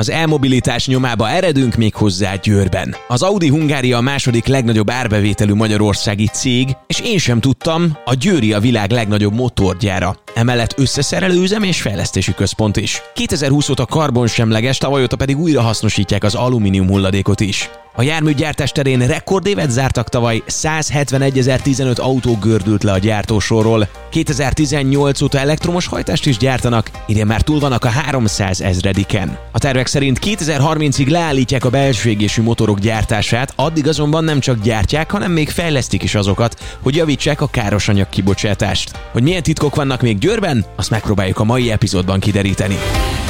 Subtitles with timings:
[0.00, 2.94] Az elmobilitás nyomába eredünk még hozzá Győrben.
[3.08, 8.52] Az Audi Hungária a második legnagyobb árbevételű magyarországi cég, és én sem tudtam, a Győri
[8.52, 10.16] a világ legnagyobb motorgyára.
[10.40, 13.02] Emellett összeszerelő üzem és fejlesztési központ is.
[13.14, 17.70] 2020 óta karbonsemleges, tavaly óta pedig újra hasznosítják az alumínium hulladékot is.
[17.94, 23.88] A járműgyártás terén rekordévet zártak tavaly, 171.015 autó gördült le a gyártósorról.
[24.10, 29.38] 2018 óta elektromos hajtást is gyártanak, idén már túl vannak a 300 ezrediken.
[29.52, 35.10] A tervek szerint 2030-ig leállítják a belső égésű motorok gyártását, addig azonban nem csak gyártják,
[35.10, 38.90] hanem még fejlesztik is azokat, hogy javítsák a károsanyag kibocsátást.
[39.12, 42.74] Hogy milyen titkok vannak még Győrben, azt megpróbáljuk a mai epizódban kideríteni.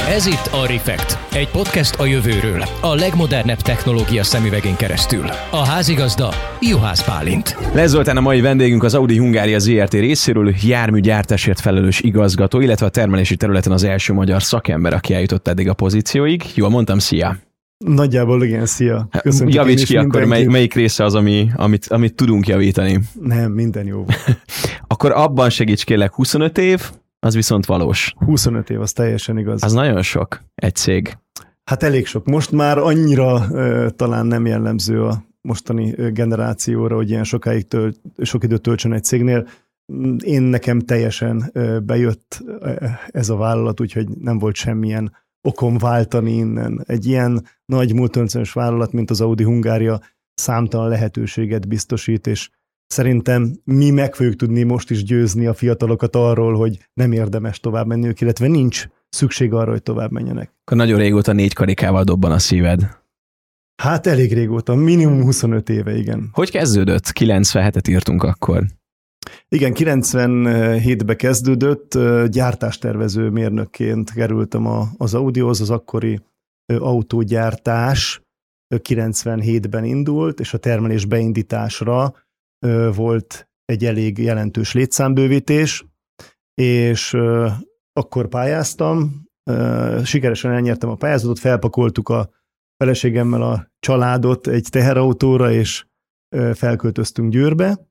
[0.09, 5.25] Ez itt a Refekt, egy podcast a jövőről, a legmodernebb technológia szemüvegén keresztül.
[5.49, 7.57] A házigazda Juhász Pálint.
[7.73, 12.89] Les Zoltán a mai vendégünk az Audi Hungária ZRT részéről járműgyártásért felelős igazgató, illetve a
[12.89, 16.43] termelési területen az első magyar szakember, aki eljutott eddig a pozícióig.
[16.55, 17.50] Jól mondtam, szia!
[17.85, 19.07] Nagyjából igen, szia.
[19.21, 22.99] Köszönjük Javíts ki akkor, mely, melyik része az, ami, amit, amit tudunk javítani.
[23.21, 24.05] Nem, minden jó.
[24.87, 28.13] akkor abban segíts kérlek 25 év, az viszont valós.
[28.25, 29.63] 25 év, az teljesen igaz.
[29.63, 31.17] Az nagyon sok egy cég.
[31.63, 32.25] Hát elég sok.
[32.25, 38.43] Most már annyira uh, talán nem jellemző a mostani generációra, hogy ilyen sokáig tölt, sok
[38.43, 39.47] időt töltsön egy cégnél.
[40.23, 42.43] Én nekem teljesen uh, bejött
[43.07, 46.83] ez a vállalat, úgyhogy nem volt semmilyen okom váltani innen.
[46.85, 50.01] Egy ilyen nagy multinacionális vállalat, mint az Audi Hungária
[50.33, 52.49] számtalan lehetőséget biztosít, és
[52.91, 57.87] Szerintem mi meg fogjuk tudni most is győzni a fiatalokat arról, hogy nem érdemes tovább
[57.87, 60.53] menniük, illetve nincs szükség arra, hogy tovább menjenek.
[60.63, 62.99] Akkor nagyon régóta négy karikával dobban a szíved.
[63.81, 66.29] Hát elég régóta, minimum 25 éve, igen.
[66.31, 67.11] Hogy kezdődött?
[67.19, 68.65] 97-et írtunk akkor.
[69.47, 74.67] Igen, 97-ben kezdődött, gyártástervező mérnökként kerültem
[74.97, 76.19] az Audihoz, az akkori
[76.65, 78.21] autógyártás
[78.75, 82.13] 97-ben indult, és a termelés beindításra
[82.95, 85.85] volt egy elég jelentős létszámbővítés,
[86.53, 87.13] és
[87.93, 89.25] akkor pályáztam,
[90.03, 92.29] sikeresen elnyertem a pályázatot, felpakoltuk a
[92.77, 95.85] feleségemmel a családot egy teherautóra, és
[96.53, 97.90] felköltöztünk Győrbe.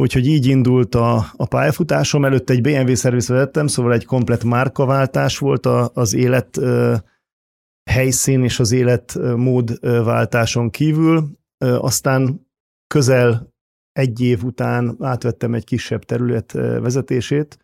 [0.00, 2.24] Úgyhogy így indult a, a pályafutásom.
[2.24, 6.60] Előtte egy BMW szerviz vezettem, szóval egy komplet márkaváltás volt a, az élet
[7.90, 11.28] helyszín és az életmód váltáson kívül.
[11.58, 12.46] Aztán
[12.86, 13.52] közel
[13.92, 17.58] egy év után átvettem egy kisebb terület vezetését,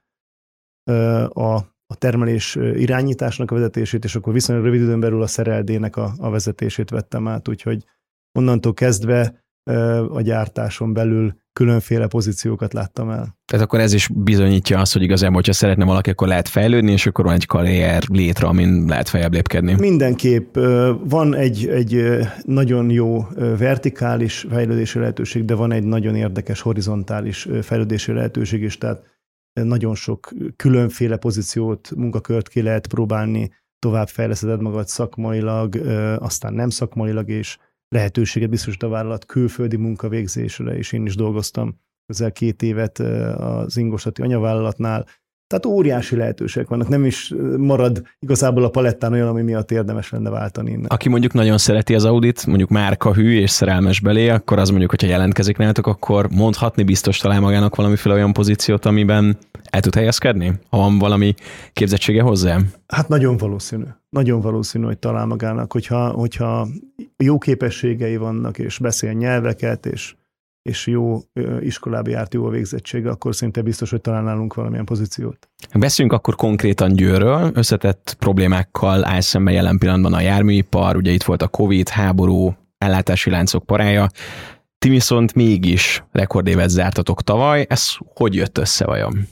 [1.29, 1.55] a,
[1.87, 6.31] a termelés irányításnak a vezetését, és akkor viszonylag rövid időn belül a szereldének a, a
[6.31, 7.85] vezetését vettem át, úgyhogy
[8.39, 9.45] onnantól kezdve
[10.09, 13.39] a gyártáson belül különféle pozíciókat láttam el.
[13.45, 17.07] Tehát akkor ez is bizonyítja azt, hogy igazából, hogyha szeretne valaki, akkor lehet fejlődni, és
[17.07, 19.75] akkor van egy karrier létre, amin lehet feljebb lépkedni.
[19.79, 20.55] Mindenképp
[21.05, 23.27] van egy, egy nagyon jó
[23.59, 29.03] vertikális fejlődési lehetőség, de van egy nagyon érdekes horizontális fejlődési lehetőség is, tehát
[29.53, 35.77] nagyon sok különféle pozíciót, munkakört ki lehet próbálni, tovább fejleszted magad szakmailag,
[36.19, 42.33] aztán nem szakmailag, és lehetőséget biztosít a vállalat külföldi munkavégzésre, és én is dolgoztam közel
[42.33, 45.07] két évet az Ingosati anyavállalatnál,
[45.47, 50.31] tehát óriási lehetőségek vannak, nem is marad igazából a palettán olyan, ami miatt érdemes lenne
[50.31, 50.87] váltani innen.
[50.89, 54.91] Aki mondjuk nagyon szereti az Audit, mondjuk márka hű és szerelmes belé, akkor az mondjuk,
[54.91, 59.39] hogyha jelentkezik nálatok, akkor mondhatni biztos talál magának valamiféle olyan pozíciót, amiben
[59.71, 60.53] el tud helyezkedni?
[60.71, 61.35] Ha van valami
[61.73, 62.59] képzettsége hozzá?
[62.87, 63.85] Hát nagyon valószínű.
[64.09, 66.69] Nagyon valószínű, hogy talál magának, hogyha, hogyha
[67.17, 70.15] jó képességei vannak, és beszél nyelveket, és
[70.67, 71.19] és jó
[71.61, 75.49] iskolába járt, jó a végzettsége, akkor szinte biztos, hogy találnálunk valamilyen pozíciót.
[75.75, 77.51] Beszéljünk akkor konkrétan Győrről.
[77.55, 83.31] Összetett problémákkal áll szembe jelen pillanatban a járműipar, ugye itt volt a Covid, háború, ellátási
[83.31, 84.09] láncok parája.
[84.79, 87.67] Ti viszont mégis rekordévet zártatok tavaly.
[87.69, 89.29] Ez hogy jött össze vajon?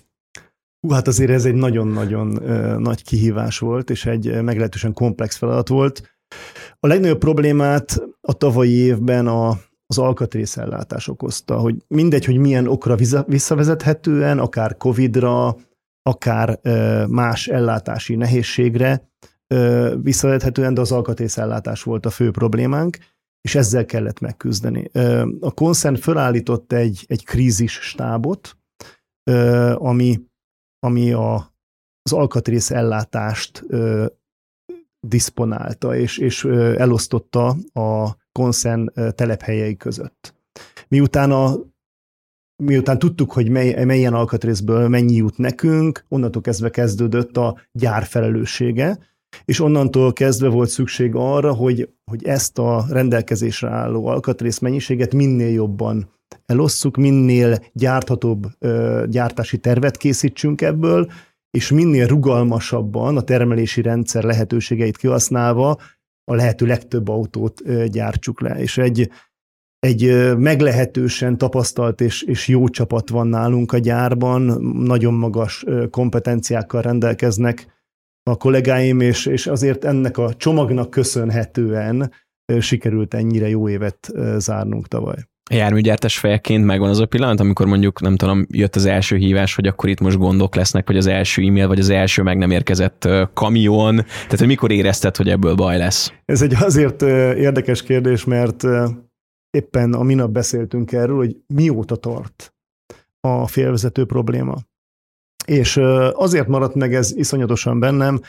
[0.81, 2.27] Hú, hát azért ez egy nagyon-nagyon
[2.81, 6.17] nagy kihívás volt, és egy meglehetősen komplex feladat volt.
[6.81, 12.97] A legnagyobb problémát a tavalyi évben a, az alkatrészellátás okozta, hogy mindegy, hogy milyen okra
[13.27, 15.57] visszavezethetően, akár Covid-ra,
[16.03, 16.61] akár
[17.09, 19.09] más ellátási nehézségre
[20.03, 22.99] visszavezethetően, de az alkatrészellátás volt a fő problémánk,
[23.41, 24.91] és ezzel kellett megküzdeni.
[25.41, 28.59] A Concern felállított egy, egy krízis stábot,
[29.75, 30.21] ami,
[30.79, 31.35] ami a,
[32.03, 33.65] az alkatrész ellátást
[35.07, 36.45] diszponálta, és, és
[36.77, 40.35] elosztotta a konszern telephelyei között.
[40.89, 41.57] Miután a
[42.63, 48.99] miután tudtuk, hogy mely, melyen alkatrészből mennyi jut nekünk, onnantól kezdve kezdődött a gyár felelőssége,
[49.45, 55.53] és onnantól kezdve volt szükség arra, hogy, hogy ezt a rendelkezésre álló alkatrész mennyiséget minél
[55.53, 56.11] jobban
[56.47, 61.11] elosszuk, minél gyárthatóbb ö, gyártási tervet készítsünk ebből,
[61.51, 65.79] és minél rugalmasabban a termelési rendszer lehetőségeit kihasználva
[66.25, 68.61] a lehető legtöbb autót gyártsuk le.
[68.61, 69.11] És egy,
[69.79, 77.67] egy meglehetősen tapasztalt és, és jó csapat van nálunk a gyárban, nagyon magas kompetenciákkal rendelkeznek
[78.31, 82.13] a kollégáim, és, és azért ennek a csomagnak köszönhetően
[82.59, 85.25] sikerült ennyire jó évet zárnunk tavaly.
[85.51, 89.67] Járműgyártás fejeként megvan az a pillanat, amikor mondjuk, nem tudom, jött az első hívás, hogy
[89.67, 93.09] akkor itt most gondok lesznek, vagy az első e-mail, vagy az első meg nem érkezett
[93.33, 96.13] kamion, tehát hogy mikor érezted, hogy ebből baj lesz?
[96.25, 97.03] Ez egy azért
[97.37, 98.63] érdekes kérdés, mert
[99.51, 102.55] éppen a minap beszéltünk erről, hogy mióta tart
[103.21, 104.57] a félvezető probléma.
[105.47, 105.77] És
[106.13, 108.21] azért maradt meg ez iszonyatosan bennem,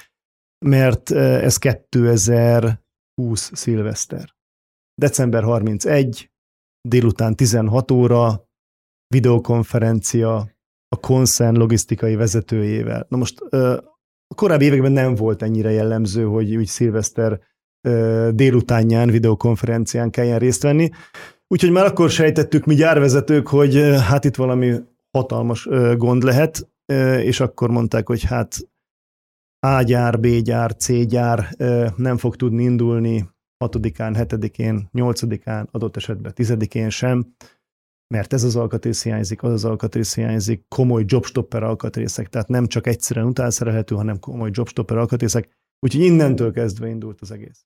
[0.65, 4.35] mert ez 2020 szilveszter.
[5.01, 6.29] December 31,
[6.87, 8.47] délután 16 óra,
[9.07, 10.35] videokonferencia
[10.87, 13.05] a Concern logisztikai vezetőjével.
[13.09, 13.39] Na most
[14.27, 17.39] a korábbi években nem volt ennyire jellemző, hogy úgy szilveszter
[18.31, 20.89] délutánján videokonferencián kelljen részt venni.
[21.47, 23.75] Úgyhogy már akkor sejtettük mi gyárvezetők, hogy
[24.07, 24.75] hát itt valami
[25.17, 25.67] hatalmas
[25.97, 26.69] gond lehet,
[27.21, 28.57] és akkor mondták, hogy hát
[29.67, 31.49] A gyár, B gyár, C gyár
[31.95, 33.29] nem fog tudni indulni
[33.59, 37.35] 6-án, 7-én, 8-án, adott esetben 10-én sem,
[38.13, 42.87] mert ez az alkatrész hiányzik, az az alkatrész hiányzik, komoly jobstopper alkatrészek, tehát nem csak
[42.87, 45.49] egyszerűen utánszerelhető, hanem komoly jobstopper alkatrészek,
[45.79, 47.65] úgyhogy innentől kezdve indult az egész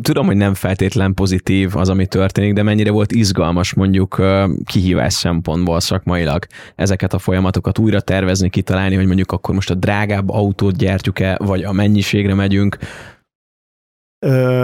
[0.00, 4.22] tudom, hogy nem feltétlen pozitív az, ami történik, de mennyire volt izgalmas mondjuk
[4.64, 6.46] kihívás szempontból szakmailag
[6.76, 11.62] ezeket a folyamatokat újra tervezni, kitalálni, hogy mondjuk akkor most a drágább autót gyártjuk-e, vagy
[11.62, 12.78] a mennyiségre megyünk?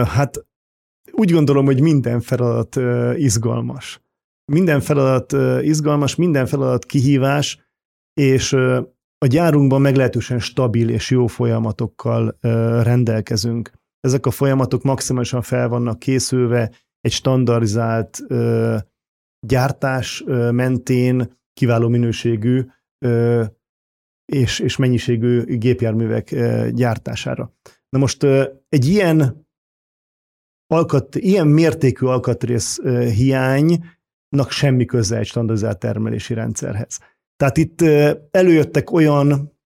[0.04, 0.46] Hát
[1.12, 2.76] úgy gondolom, hogy minden feladat
[3.16, 4.00] izgalmas.
[4.52, 7.70] Minden feladat izgalmas, minden feladat kihívás,
[8.20, 8.52] és
[9.18, 12.36] a gyárunkban meglehetősen stabil és jó folyamatokkal
[12.82, 13.70] rendelkezünk
[14.00, 18.20] ezek a folyamatok maximálisan fel vannak készülve egy standardizált
[19.46, 22.64] gyártás mentén kiváló minőségű
[24.32, 26.34] és, és mennyiségű gépjárművek
[26.70, 27.52] gyártására.
[27.88, 28.22] Na most
[28.68, 29.47] egy ilyen
[30.74, 32.78] alkat, ilyen mértékű alkatrész
[33.14, 36.98] hiánynak semmi köze egy standardizált termelési rendszerhez.
[37.36, 37.82] Tehát itt
[38.30, 39.56] előjöttek olyan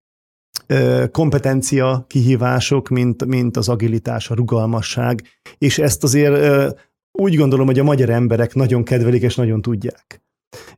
[1.10, 5.22] kompetencia kihívások, mint, mint az agilitás, a rugalmasság,
[5.58, 6.74] és ezt azért
[7.18, 10.22] úgy gondolom, hogy a magyar emberek nagyon kedvelik és nagyon tudják.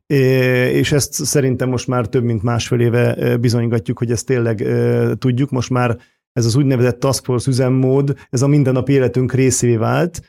[0.07, 4.65] És ezt szerintem most már több mint másfél éve bizonygatjuk, hogy ezt tényleg
[5.17, 5.49] tudjuk.
[5.49, 5.97] Most már
[6.35, 10.21] ez az úgynevezett Task Force üzemmód, ez a mindennapi életünk részévé vált.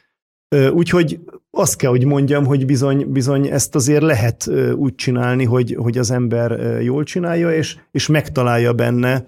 [0.73, 1.21] Úgyhogy
[1.51, 6.11] azt kell, hogy mondjam, hogy bizony, bizony ezt azért lehet úgy csinálni, hogy, hogy az
[6.11, 9.25] ember jól csinálja, és, és megtalálja benne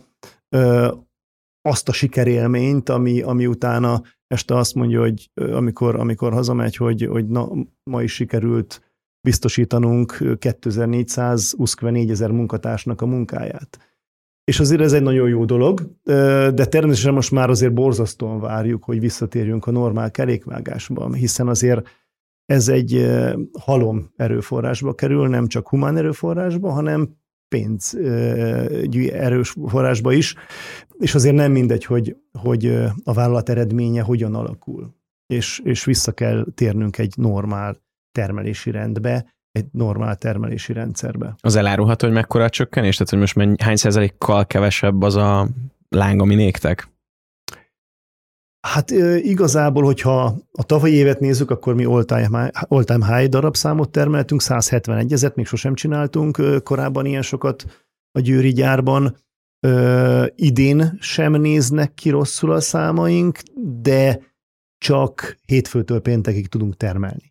[1.63, 7.27] azt a sikerélményt, ami, ami utána este azt mondja, hogy amikor, amikor hazamegy, hogy, hogy
[7.27, 7.51] na,
[7.91, 8.83] ma is sikerült
[9.21, 13.88] biztosítanunk 2424 ezer munkatársnak a munkáját.
[14.49, 15.81] És azért ez egy nagyon jó dolog,
[16.55, 21.89] de természetesen most már azért borzasztóan várjuk, hogy visszatérjünk a normál kerékvágásba, hiszen azért
[22.45, 23.07] ez egy
[23.59, 27.17] halom erőforrásba kerül, nem csak humán erőforrásba, hanem
[27.49, 30.35] pénzügyi erős forrásba is,
[30.99, 32.67] és azért nem mindegy, hogy, hogy
[33.05, 34.95] a vállalat eredménye hogyan alakul.
[35.27, 37.77] És, és vissza kell térnünk egy normál
[38.13, 41.35] termelési rendbe, egy normál termelési rendszerbe.
[41.41, 42.97] Az elárulható, hogy mekkora a csökkenés?
[42.97, 45.49] Tehát, hogy most mennyi, hány százalékkal kevesebb az a
[45.89, 46.89] láng, ami néktek?
[48.61, 48.91] Hát
[49.21, 55.35] igazából, hogyha a tavalyi évet nézzük, akkor mi all-time, all-time high darabszámot termeltünk, 171 ezet,
[55.35, 59.17] még sosem csináltunk korábban ilyen sokat a Győri gyárban.
[60.35, 63.39] idén sem néznek ki rosszul a számaink,
[63.81, 64.21] de
[64.79, 67.28] csak hétfőtől péntekig tudunk termelni.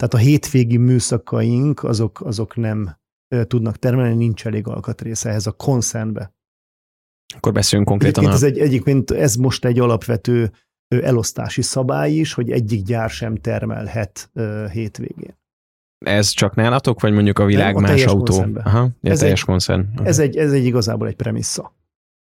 [0.00, 2.96] Tehát a hétvégi műszakaink azok, azok nem
[3.46, 6.34] tudnak termelni, nincs elég alkatrész ehhez a konszernbe.
[7.34, 8.24] Akkor beszéljünk konkrétan.
[8.24, 8.32] a...
[8.32, 10.52] ez, egy, egyébként ez most egy alapvető
[10.88, 14.30] elosztási szabály is, hogy egyik gyár sem termelhet
[14.72, 15.38] hétvégén.
[15.98, 18.44] Ez csak nálatok, vagy mondjuk a világ Nem, a más autó?
[18.54, 19.88] Aha, ez teljes egy, koncern.
[19.92, 20.06] Okay.
[20.06, 21.74] Ez, egy, ez egy igazából egy premissza.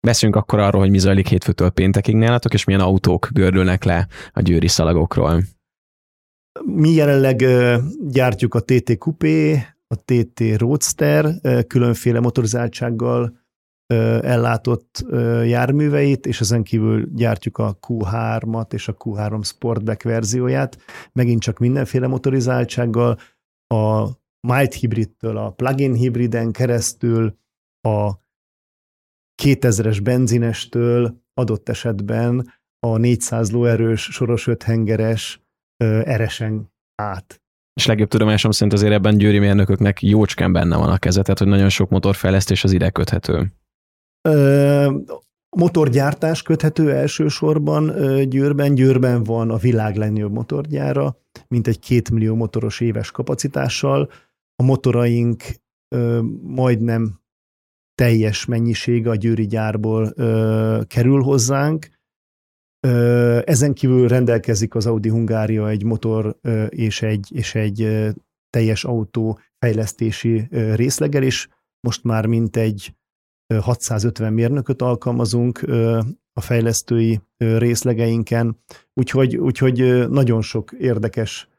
[0.07, 4.41] Beszéljünk akkor arról, hogy mi zajlik hétfőtől péntekig nálatok, és milyen autók gördülnek le a
[4.41, 5.43] győri szalagokról.
[6.65, 7.45] Mi jelenleg
[8.07, 9.53] gyártjuk a TT Coupé,
[9.87, 11.33] a TT Roadster,
[11.67, 13.37] különféle motorizáltsággal,
[14.21, 15.05] ellátott
[15.45, 20.77] járműveit, és ezen kívül gyártjuk a Q3-at és a Q3 Sportback verzióját,
[21.13, 23.19] megint csak mindenféle motorizáltsággal,
[23.67, 24.09] a
[24.47, 27.37] mild hibridtől a plug-in hibriden keresztül,
[27.81, 28.13] a
[29.43, 35.48] 2000-es benzinestől adott esetben a 400 lóerős soros öthengeres
[35.83, 37.41] eresen át.
[37.73, 41.47] És legjobb tudomásom szerint azért ebben győri mérnököknek jócskán benne van a keze, tehát hogy
[41.47, 43.53] nagyon sok motorfejlesztés az ide köthető.
[44.29, 44.91] Ö,
[45.57, 47.85] motorgyártás köthető elsősorban
[48.29, 48.75] Győrben.
[48.75, 51.17] Győrben van a világ legnagyobb motorgyára,
[51.47, 54.09] mint egy két millió motoros éves kapacitással.
[54.55, 55.43] A motoraink
[55.95, 57.19] ö, majdnem
[57.95, 61.98] teljes mennyisége a győri gyárból ö, kerül hozzánk.
[63.43, 68.07] Ezen kívül rendelkezik az Audi Hungária egy motor és egy, és egy
[68.49, 71.47] teljes autó fejlesztési részleggel, és
[71.87, 72.93] most már mint egy
[73.59, 75.61] 650 mérnököt alkalmazunk
[76.33, 78.57] a fejlesztői részlegeinken,
[78.93, 81.49] úgyhogy, úgyhogy nagyon sok érdekes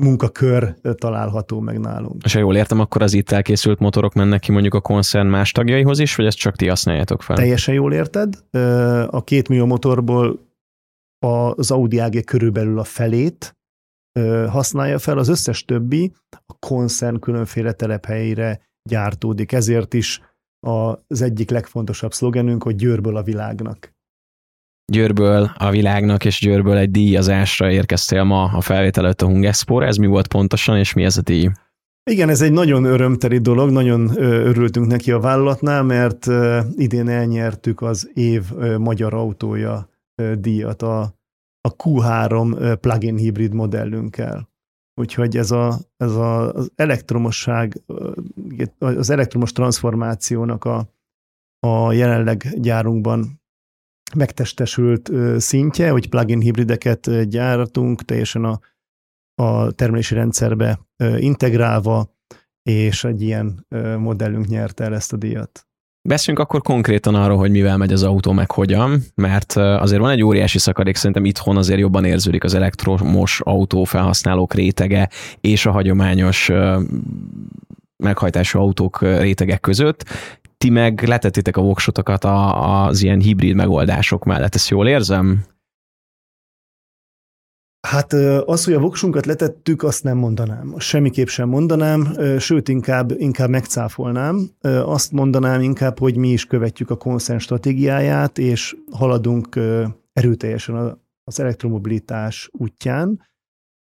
[0.00, 2.22] munkakör található meg nálunk.
[2.24, 5.52] És ha jól értem, akkor az itt elkészült motorok mennek ki mondjuk a koncern más
[5.52, 7.36] tagjaihoz is, vagy ezt csak ti használjátok fel?
[7.36, 8.34] Teljesen jól érted.
[9.06, 10.48] A két millió motorból
[11.18, 13.56] az Audi AG körülbelül a felét
[14.48, 16.12] használja fel, az összes többi
[16.46, 19.52] a koncern különféle telephelyére gyártódik.
[19.52, 20.22] Ezért is
[21.08, 23.92] az egyik legfontosabb szlogenünk, hogy Győrből a világnak.
[24.90, 29.80] Győrből a világnak, és Győrből egy díjazásra érkeztél ma a felvétel előtt a Hungexpo.
[29.80, 31.50] Ez mi volt pontosan, és mi ez a díj?
[32.10, 36.26] Igen, ez egy nagyon örömteli dolog, nagyon örültünk neki a vállalatnál, mert
[36.76, 39.88] idén elnyertük az év magyar autója
[40.38, 41.00] díjat a,
[41.60, 44.48] a Q3 plug-in hibrid modellünkkel.
[45.00, 47.82] Úgyhogy ez, a, ez a, az elektromosság,
[48.78, 50.88] az elektromos transformációnak a,
[51.66, 53.39] a jelenleg gyárunkban
[54.14, 58.60] megtestesült szintje, hogy plugin hibrideket gyártunk, teljesen a,
[59.42, 60.80] a termelési rendszerbe
[61.16, 62.14] integrálva,
[62.62, 63.66] és egy ilyen
[63.98, 65.64] modellünk nyerte el ezt a díjat.
[66.08, 70.22] Beszéljünk akkor konkrétan arról, hogy mivel megy az autó, meg hogyan, mert azért van egy
[70.22, 75.08] óriási szakadék, szerintem itthon azért jobban érződik az elektromos autó felhasználók rétege
[75.40, 76.50] és a hagyományos
[77.96, 80.04] meghajtású autók rétegek között.
[80.64, 85.44] Ti meg letettétek a voksotokat az ilyen hibrid megoldások mellett, ezt jól érzem?
[87.88, 88.12] Hát
[88.44, 90.78] az, hogy a voksunkat letettük, azt nem mondanám.
[90.78, 94.50] Semmiképp sem mondanám, sőt, inkább, inkább megcáfolnám.
[94.84, 99.56] Azt mondanám inkább, hogy mi is követjük a konszens stratégiáját, és haladunk
[100.12, 103.26] erőteljesen az elektromobilitás útján.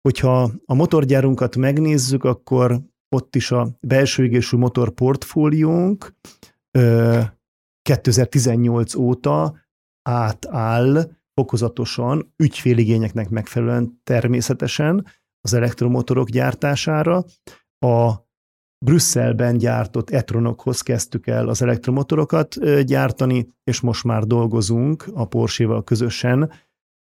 [0.02, 2.80] Hogyha a motorgyárunkat megnézzük, akkor
[3.16, 6.16] ott is a belső égésű motor portfóliónk
[7.82, 9.56] 2018 óta
[10.10, 15.06] átáll fokozatosan, ügyféligényeknek megfelelően természetesen
[15.42, 17.24] az elektromotorok gyártására.
[17.80, 18.14] A
[18.86, 26.52] Brüsszelben gyártott Etronokhoz kezdtük el az elektromotorokat gyártani, és most már dolgozunk a Porsche-val közösen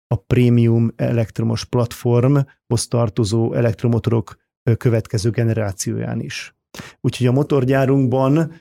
[0.07, 4.37] a prémium elektromos platformhoz tartozó elektromotorok
[4.77, 6.55] következő generációján is.
[7.01, 8.53] Úgyhogy a motorgyárunkban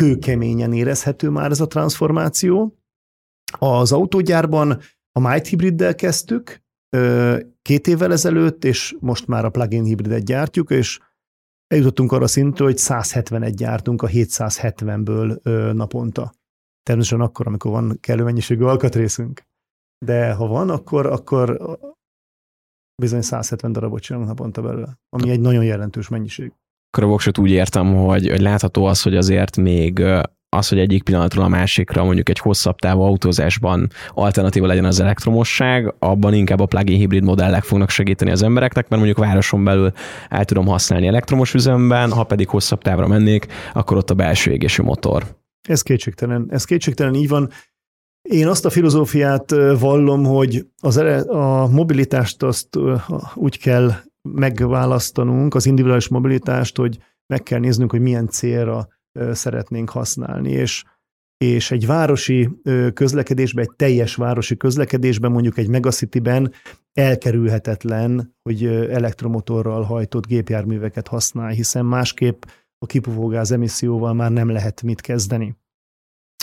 [0.00, 2.78] kőkeményen érezhető már ez a transformáció.
[3.58, 4.80] Az autógyárban
[5.12, 6.62] a Might Hybriddel kezdtük
[7.62, 10.98] két évvel ezelőtt, és most már a plug-in hibridet gyártjuk, és
[11.66, 15.40] eljutottunk arra szintre, hogy 171 gyártunk a 770-ből
[15.72, 16.32] naponta.
[16.82, 19.42] Természetesen akkor, amikor van kellő mennyiségű alkatrészünk.
[20.04, 21.76] De ha van, akkor, akkor
[23.02, 26.52] bizony 170 darabot csinálunk naponta belőle, ami egy nagyon jelentős mennyiség.
[26.90, 30.02] Akkor úgy értem, hogy, hogy látható az, hogy azért még
[30.48, 35.94] az, hogy egyik pillanatról a másikra mondjuk egy hosszabb távú autózásban alternatíva legyen az elektromosság,
[35.98, 39.92] abban inkább a plug-in hibrid modellek fognak segíteni az embereknek, mert mondjuk városon belül
[40.28, 44.82] el tudom használni elektromos üzemben, ha pedig hosszabb távra mennék, akkor ott a belső égésű
[44.82, 45.24] motor.
[45.68, 47.50] Ez kétségtelen, ez kétségtelen így van.
[48.22, 52.78] Én azt a filozófiát vallom, hogy az ele- a mobilitást azt
[53.34, 53.92] úgy kell
[54.32, 58.88] megválasztanunk, az individuális mobilitást, hogy meg kell néznünk, hogy milyen célra
[59.32, 60.84] szeretnénk használni, és
[61.44, 62.48] és egy városi
[62.94, 66.52] közlekedésben, egy teljes városi közlekedésben, mondjuk egy megacityben
[66.92, 72.42] elkerülhetetlen, hogy elektromotorral hajtott gépjárműveket használ, hiszen másképp
[72.78, 75.56] a kipufógáz emisszióval már nem lehet mit kezdeni.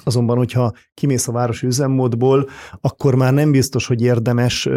[0.03, 2.49] Azonban, hogyha kimész a városi üzemmódból,
[2.81, 4.69] akkor már nem biztos, hogy érdemes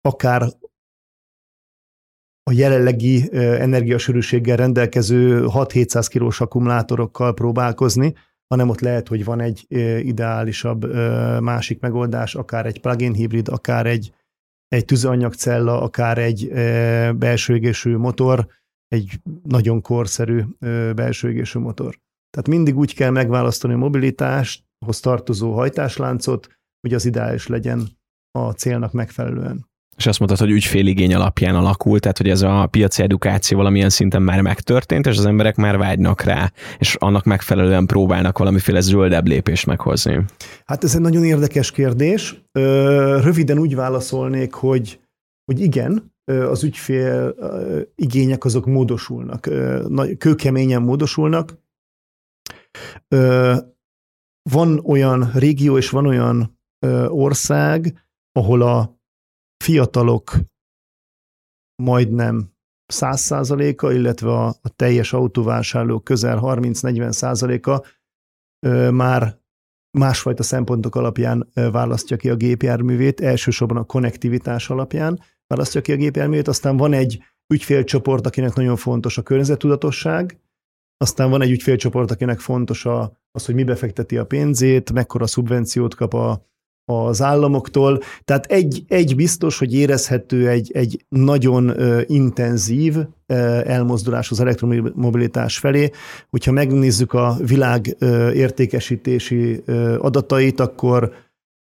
[0.00, 0.48] akár
[2.50, 8.14] a jelenlegi energiasűrűséggel rendelkező 6-700 kilós akkumulátorokkal próbálkozni,
[8.48, 9.66] hanem ott lehet, hogy van egy
[10.06, 10.94] ideálisabb
[11.40, 14.14] másik megoldás, akár egy plug-in hibrid, akár egy,
[14.68, 16.50] egy tüzelanyagcella, akár egy
[17.16, 18.46] belső égésű motor,
[18.88, 20.42] egy nagyon korszerű
[20.94, 21.98] belső égésű motor.
[22.30, 26.48] Tehát mindig úgy kell megválasztani a mobilitáshoz tartozó hajtásláncot,
[26.80, 27.88] hogy az ideális legyen
[28.30, 29.70] a célnak megfelelően.
[29.96, 34.22] És azt mondtad, hogy ügyféligény alapján alakult, tehát hogy ez a piaci edukáció valamilyen szinten
[34.22, 39.66] már megtörtént, és az emberek már vágynak rá, és annak megfelelően próbálnak valamiféle zöldebb lépést
[39.66, 40.24] meghozni.
[40.64, 42.42] Hát ez egy nagyon érdekes kérdés.
[43.22, 45.00] Röviden úgy válaszolnék, hogy,
[45.44, 47.34] hogy igen, az ügyfél
[47.94, 49.48] igények azok módosulnak,
[50.18, 51.58] kőkeményen módosulnak.
[54.50, 56.58] Van olyan régió és van olyan
[57.08, 59.00] ország, ahol a
[59.62, 60.32] fiatalok
[61.82, 62.52] majdnem
[62.86, 67.84] 100 százaléka, illetve a, a teljes autóvásárlók közel 30-40 százaléka
[68.90, 69.40] már
[69.98, 76.48] másfajta szempontok alapján választja ki a gépjárművét, elsősorban a konnektivitás alapján választja ki a gépjárművét,
[76.48, 77.22] aztán van egy
[77.54, 80.40] ügyfélcsoport, akinek nagyon fontos a környezetudatosság,
[80.96, 85.94] aztán van egy ügyfélcsoport, akinek fontos a, az, hogy mi befekteti a pénzét, mekkora szubvenciót
[85.94, 86.51] kap a,
[86.84, 88.00] az államoktól.
[88.24, 91.72] Tehát egy, egy biztos, hogy érezhető egy, egy nagyon
[92.06, 92.96] intenzív
[93.64, 95.90] elmozdulás az elektromobilitás felé.
[96.30, 97.96] Hogyha megnézzük a világ
[98.34, 99.62] értékesítési
[99.98, 101.12] adatait, akkor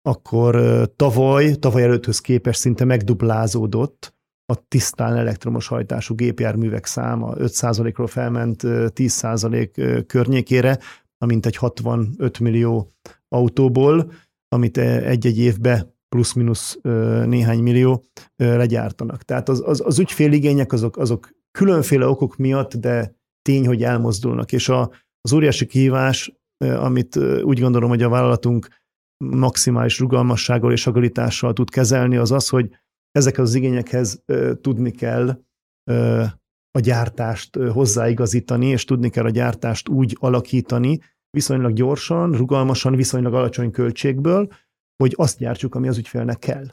[0.02, 4.14] akkor uh, tavaly, tavaly előtthöz képest szinte megduplázódott
[4.52, 10.78] a tisztán elektromos hajtású gépjárművek száma 5%-ról felment 10% környékére,
[11.18, 12.92] amint egy 65 millió
[13.28, 14.12] autóból
[14.52, 16.78] amit eh, egy-egy évbe plusz-minusz
[17.24, 18.06] néhány millió
[18.36, 19.22] legyártanak.
[19.22, 24.52] Tehát az, az, az ügyféligények azok, azok különféle okok miatt, de tény, hogy elmozdulnak.
[24.52, 24.90] És a,
[25.20, 28.68] az óriási kihívás, amit úgy gondolom, hogy a vállalatunk
[29.24, 32.70] maximális rugalmassággal és agilitással tud kezelni, az az, hogy
[33.10, 34.24] ezekhez az igényekhez
[34.60, 35.42] tudni kell
[36.70, 40.98] a gyártást hozzáigazítani, és tudni kell a gyártást úgy alakítani,
[41.32, 44.48] viszonylag gyorsan, rugalmasan, viszonylag alacsony költségből,
[45.02, 46.66] hogy azt gyártsuk, ami az ügyfélnek kell.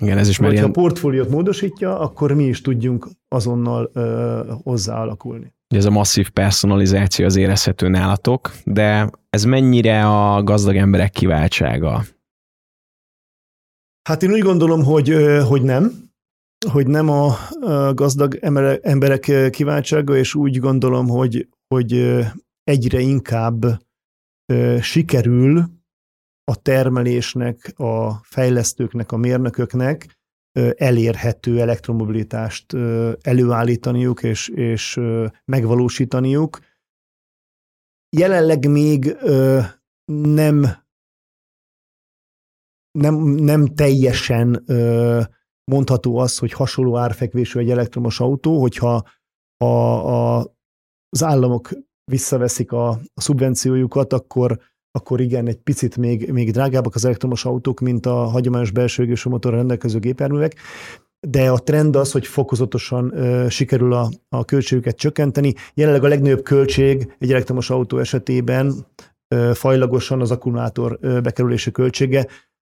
[0.00, 0.64] Igen, ez is már ilyen...
[0.64, 5.54] a portfóliót módosítja, akkor mi is tudjunk azonnal ö, hozzáalakulni.
[5.74, 12.04] Ez a masszív personalizáció az érezhető nálatok, de ez mennyire a gazdag emberek kiváltsága?
[14.08, 15.16] Hát én úgy gondolom, hogy,
[15.48, 15.92] hogy nem,
[16.70, 17.36] hogy nem a
[17.94, 18.38] gazdag
[18.82, 22.18] emberek kiváltsága, és úgy gondolom, hogy, hogy
[22.64, 23.64] egyre inkább
[24.80, 25.64] sikerül
[26.44, 30.18] a termelésnek, a fejlesztőknek, a mérnököknek
[30.76, 32.72] elérhető elektromobilitást
[33.20, 35.00] előállítaniuk és, és
[35.44, 36.58] megvalósítaniuk.
[38.16, 39.16] Jelenleg még
[40.12, 40.66] nem,
[42.98, 44.64] nem, nem teljesen
[45.64, 49.08] mondható az, hogy hasonló árfekvésű egy elektromos autó, hogyha
[49.56, 50.38] a, a,
[51.08, 51.70] az államok
[52.10, 54.58] visszaveszik a, a szubvenciójukat, akkor,
[54.90, 59.30] akkor igen, egy picit még, még drágábbak az elektromos autók, mint a hagyományos belső égésű
[59.30, 60.54] motorra rendelkező gépjárművek,
[61.28, 65.52] de a trend az, hogy fokozatosan ö, sikerül a, a költségüket csökkenteni.
[65.74, 68.86] Jelenleg a legnagyobb költség egy elektromos autó esetében
[69.28, 72.26] ö, fajlagosan az akkumulátor ö, bekerülési költsége,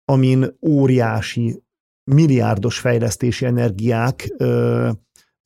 [0.04, 1.62] amin óriási,
[2.10, 4.90] milliárdos fejlesztési energiák ö,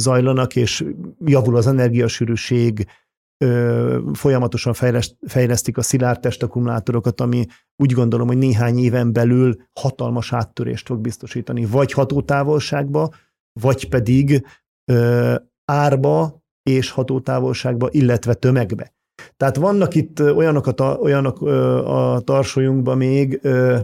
[0.03, 0.85] zajlanak, és
[1.25, 2.87] javul az energiasűrűség,
[4.13, 10.87] folyamatosan fejleszt, fejlesztik a szilárd testakkumulátorokat, ami úgy gondolom, hogy néhány éven belül hatalmas áttörést
[10.87, 13.11] fog biztosítani, vagy hatótávolságba,
[13.61, 14.47] vagy pedig
[14.93, 18.93] ö, árba és hatótávolságba, illetve tömegbe.
[19.37, 21.43] Tehát vannak itt olyanok a, olyanok
[21.87, 23.79] a tarsolyunkban még ö,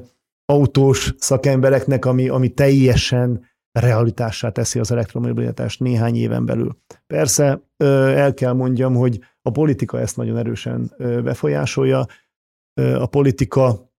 [0.44, 3.44] autós szakembereknek, ami, ami teljesen
[3.80, 6.76] realitássá teszi az elektromobilitást néhány éven belül.
[7.06, 12.06] Persze el kell mondjam, hogy a politika ezt nagyon erősen befolyásolja.
[12.74, 13.90] A politika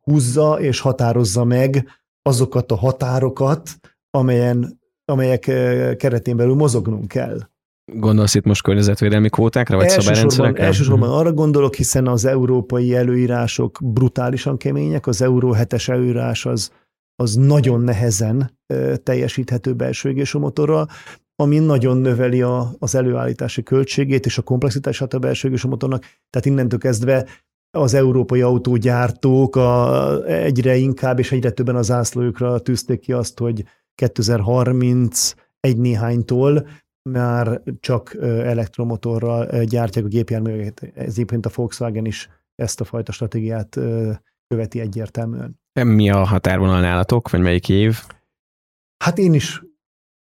[0.00, 1.86] húzza és határozza meg
[2.22, 3.70] azokat a határokat,
[4.10, 5.40] amelyen, amelyek
[5.96, 7.38] keretén belül mozognunk kell.
[7.92, 11.18] Gondolsz itt most környezetvédelmi kvótákra, vagy elsősorban, elsősorban mhm.
[11.18, 16.72] arra gondolok, hiszen az európai előírások brutálisan kemények, az Euró 7-es előírás az,
[17.20, 18.58] az nagyon nehezen
[19.02, 20.88] teljesíthető belső égésű motorral,
[21.34, 26.00] ami nagyon növeli a, az előállítási költségét és a komplexitását a belső égésű motornak.
[26.00, 27.26] Tehát innentől kezdve
[27.70, 33.64] az európai autógyártók a, egyre inkább és egyre többen az zászlójukra tűzték ki azt, hogy
[33.94, 36.68] 2030 egy néhánytól
[37.10, 40.92] már csak elektromotorral gyártják a gépjárműveket.
[40.94, 43.78] Ez egyébként a Volkswagen is ezt a fajta stratégiát
[44.48, 45.59] követi egyértelműen.
[45.72, 47.98] Mi a határvonal nálatok, vagy melyik év?
[49.04, 49.62] Hát én is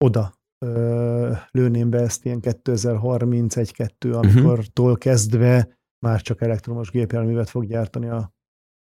[0.04, 0.34] oda
[0.66, 4.98] ö, lőném be ezt ilyen 2031-2, amikor uh-huh.
[4.98, 8.34] kezdve már csak elektromos gépjárművet fog gyártani a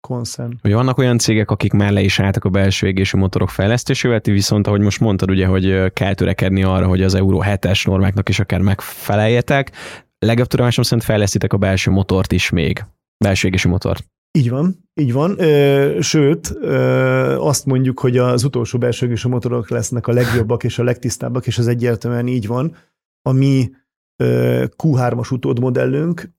[0.00, 0.58] Conszen.
[0.62, 4.30] Hogy vannak olyan cégek, akik már le is álltak a belső égésű motorok fejlesztésével, ti
[4.30, 8.40] viszont, ahogy most mondtad, ugye, hogy kell törekedni arra, hogy az Euró 7-es normáknak is
[8.40, 9.72] akár megfeleljetek.
[10.18, 12.84] Legjobb tudomásom szerint fejlesztitek a belső motort is még.
[13.24, 14.04] Belső égésű motort.
[14.38, 15.36] Így van, így van.
[16.00, 16.46] Sőt,
[17.38, 21.58] azt mondjuk, hogy az utolsó belső égésű motorok lesznek a legjobbak és a legtisztábbak, és
[21.58, 22.76] ez egyértelműen így van.
[23.22, 23.70] A mi
[24.76, 26.30] Q3-as utódmodellünk,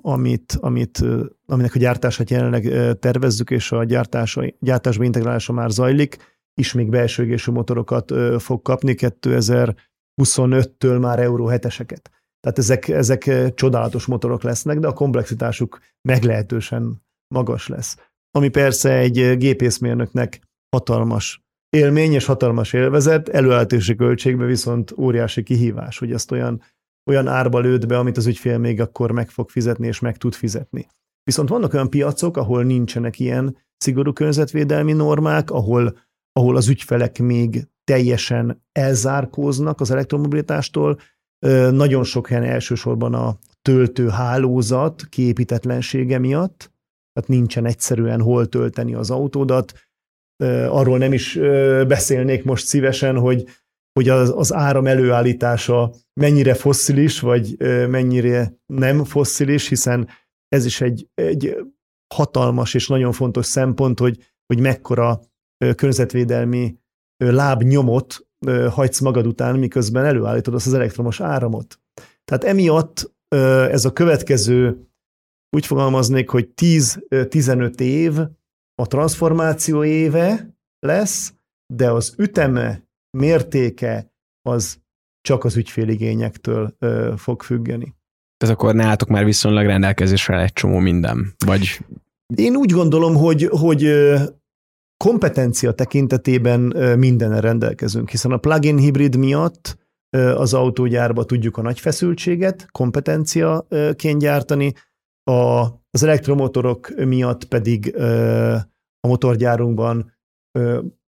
[0.00, 1.04] amit, amit,
[1.46, 6.16] aminek a gyártását jelenleg tervezzük, és a gyártása, gyártásba integrálása már zajlik,
[6.54, 12.02] is még belső égésű motorokat fog kapni 2025-től már Euró 7-eseket.
[12.40, 17.96] Tehát ezek, ezek csodálatos motorok lesznek, de a komplexitásuk meglehetősen magas lesz.
[18.30, 20.40] Ami persze egy gépészmérnöknek
[20.76, 26.62] hatalmas élmény és hatalmas élvezet, előállítási költségbe viszont óriási kihívás, hogy ezt olyan
[27.08, 30.34] olyan árba lőtt be, amit az ügyfél még akkor meg fog fizetni, és meg tud
[30.34, 30.86] fizetni.
[31.22, 35.98] Viszont vannak olyan piacok, ahol nincsenek ilyen szigorú környezetvédelmi normák, ahol,
[36.32, 40.98] ahol az ügyfelek még teljesen elzárkóznak az elektromobilitástól.
[41.70, 46.72] Nagyon sok helyen elsősorban a töltő hálózat kiépítetlensége miatt,
[47.18, 49.72] tehát nincsen egyszerűen hol tölteni az autódat.
[50.68, 51.38] Arról nem is
[51.86, 53.48] beszélnék most szívesen, hogy
[53.92, 57.56] hogy az, az áram előállítása mennyire fosszilis, vagy
[57.88, 60.08] mennyire nem fosszilis, hiszen
[60.48, 61.56] ez is egy, egy
[62.14, 65.20] hatalmas és nagyon fontos szempont, hogy, hogy mekkora
[65.74, 66.78] környezetvédelmi
[67.16, 68.26] lábnyomot
[68.70, 71.80] hagysz magad után, miközben előállítod azt az elektromos áramot.
[72.24, 73.16] Tehát emiatt
[73.70, 74.87] ez a következő,
[75.50, 78.18] úgy fogalmaznék, hogy 10-15 év
[78.74, 81.34] a transformáció éve lesz,
[81.74, 82.82] de az üteme
[83.18, 84.78] mértéke az
[85.20, 87.94] csak az ügyféligényektől ö, fog függeni.
[88.36, 91.80] Tehát akkor nálatok már viszonylag rendelkezésre egy csomó minden, vagy...
[92.34, 93.92] Én úgy gondolom, hogy, hogy
[95.04, 96.60] kompetencia tekintetében
[96.98, 99.78] mindenre rendelkezünk, hiszen a plug-in hibrid miatt
[100.10, 104.72] az autógyárba tudjuk a nagy feszültséget kompetenciaként gyártani,
[105.28, 105.60] a,
[105.90, 107.96] az elektromotorok miatt pedig
[109.00, 110.12] a motorgyárunkban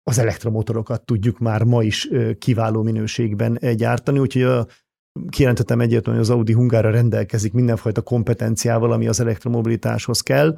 [0.04, 4.68] az elektromotorokat tudjuk már ma is kiváló minőségben gyártani, úgyhogy a,
[5.30, 10.58] kijelentettem egyértelműen, hogy az Audi Hungára rendelkezik mindenfajta kompetenciával, ami az elektromobilitáshoz kell,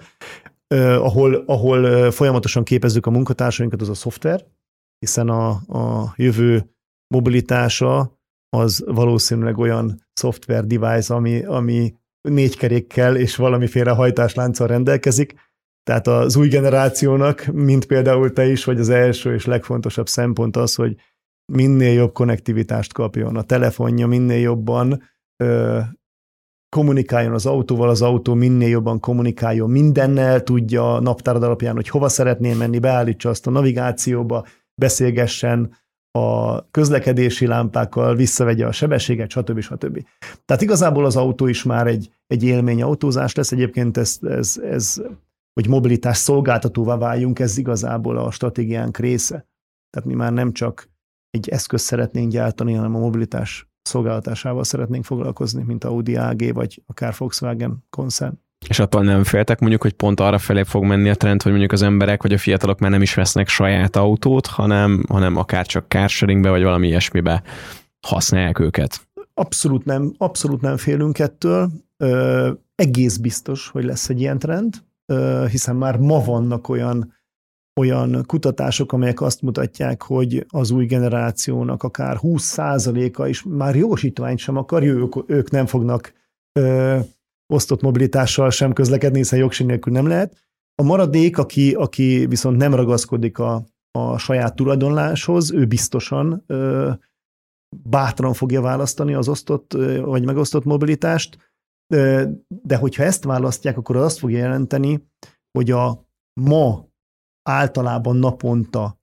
[0.98, 4.46] ahol, ahol folyamatosan képezzük a munkatársainkat, az a szoftver,
[5.00, 6.70] hiszen a, a jövő
[7.14, 11.94] mobilitása az valószínűleg olyan szoftver device, ami, ami
[12.28, 15.36] négy kerékkel és valamiféle hajtáslánccal rendelkezik,
[15.84, 20.76] tehát az új generációnak, mint például te is, vagy az első és legfontosabb szempont az,
[20.76, 20.96] hogy
[21.54, 23.36] minél jobb konnektivitást kapjon.
[23.36, 25.04] A telefonja minél jobban
[25.44, 25.80] ö,
[26.70, 32.10] kommunikáljon az autóval, az autó minél jobban kommunikáljon mindennel, tudja a naptárad alapján, hogy hova
[32.10, 34.46] szeretné menni, beállítsa azt a navigációba,
[34.82, 35.78] beszélgessen
[36.16, 39.60] a közlekedési lámpákkal, visszavegye a sebességet, stb.
[39.60, 40.06] stb.
[40.46, 43.52] Tehát igazából az autó is már egy, egy élmény autózás lesz.
[43.52, 45.02] Egyébként ez, ez, ez
[45.54, 49.48] hogy mobilitás szolgáltatóvá váljunk, ez igazából a stratégiánk része.
[49.90, 50.90] Tehát mi már nem csak
[51.30, 57.14] egy eszköz szeretnénk gyártani, hanem a mobilitás szolgáltatásával szeretnénk foglalkozni, mint Audi AG vagy akár
[57.18, 58.40] Volkswagen koncern.
[58.68, 61.72] És attól nem féltek mondjuk, hogy pont arra felé fog menni a trend, hogy mondjuk
[61.72, 65.86] az emberek vagy a fiatalok már nem is vesznek saját autót, hanem, hanem akár csak
[65.88, 67.44] carsharingbe vagy valami ilyesmibe
[68.08, 69.08] használják őket.
[69.34, 71.72] Abszolút nem, abszolút nem félünk ettől.
[71.98, 74.84] Ö, egész biztos, hogy lesz egy ilyen trend
[75.50, 77.14] hiszen már ma vannak olyan,
[77.80, 84.58] olyan kutatások, amelyek azt mutatják, hogy az új generációnak akár 20%-a is már jogosítványt sem
[84.58, 86.14] akar, ők, ők nem fognak
[86.60, 87.00] ö,
[87.54, 90.38] osztott mobilitással sem közlekedni, hiszen jogség nélkül nem lehet.
[90.76, 96.92] A maradék, aki, aki viszont nem ragaszkodik a, a saját tulajdonláshoz, ő biztosan ö,
[97.84, 101.54] bátran fogja választani az osztott vagy megosztott mobilitást,
[102.48, 105.08] de hogyha ezt választják, akkor az azt fogja jelenteni,
[105.52, 106.08] hogy a
[106.42, 106.88] ma
[107.50, 109.00] általában naponta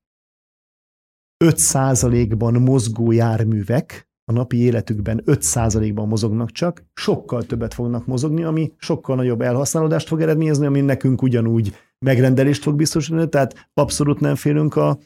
[1.44, 9.40] 5%-ban mozgó járművek napi életükben 5%-ban mozognak csak, sokkal többet fognak mozogni, ami sokkal nagyobb
[9.40, 14.98] elhasználódást fog eredményezni, ami nekünk ugyanúgy megrendelést fog biztosítani, tehát abszolút nem félünk a,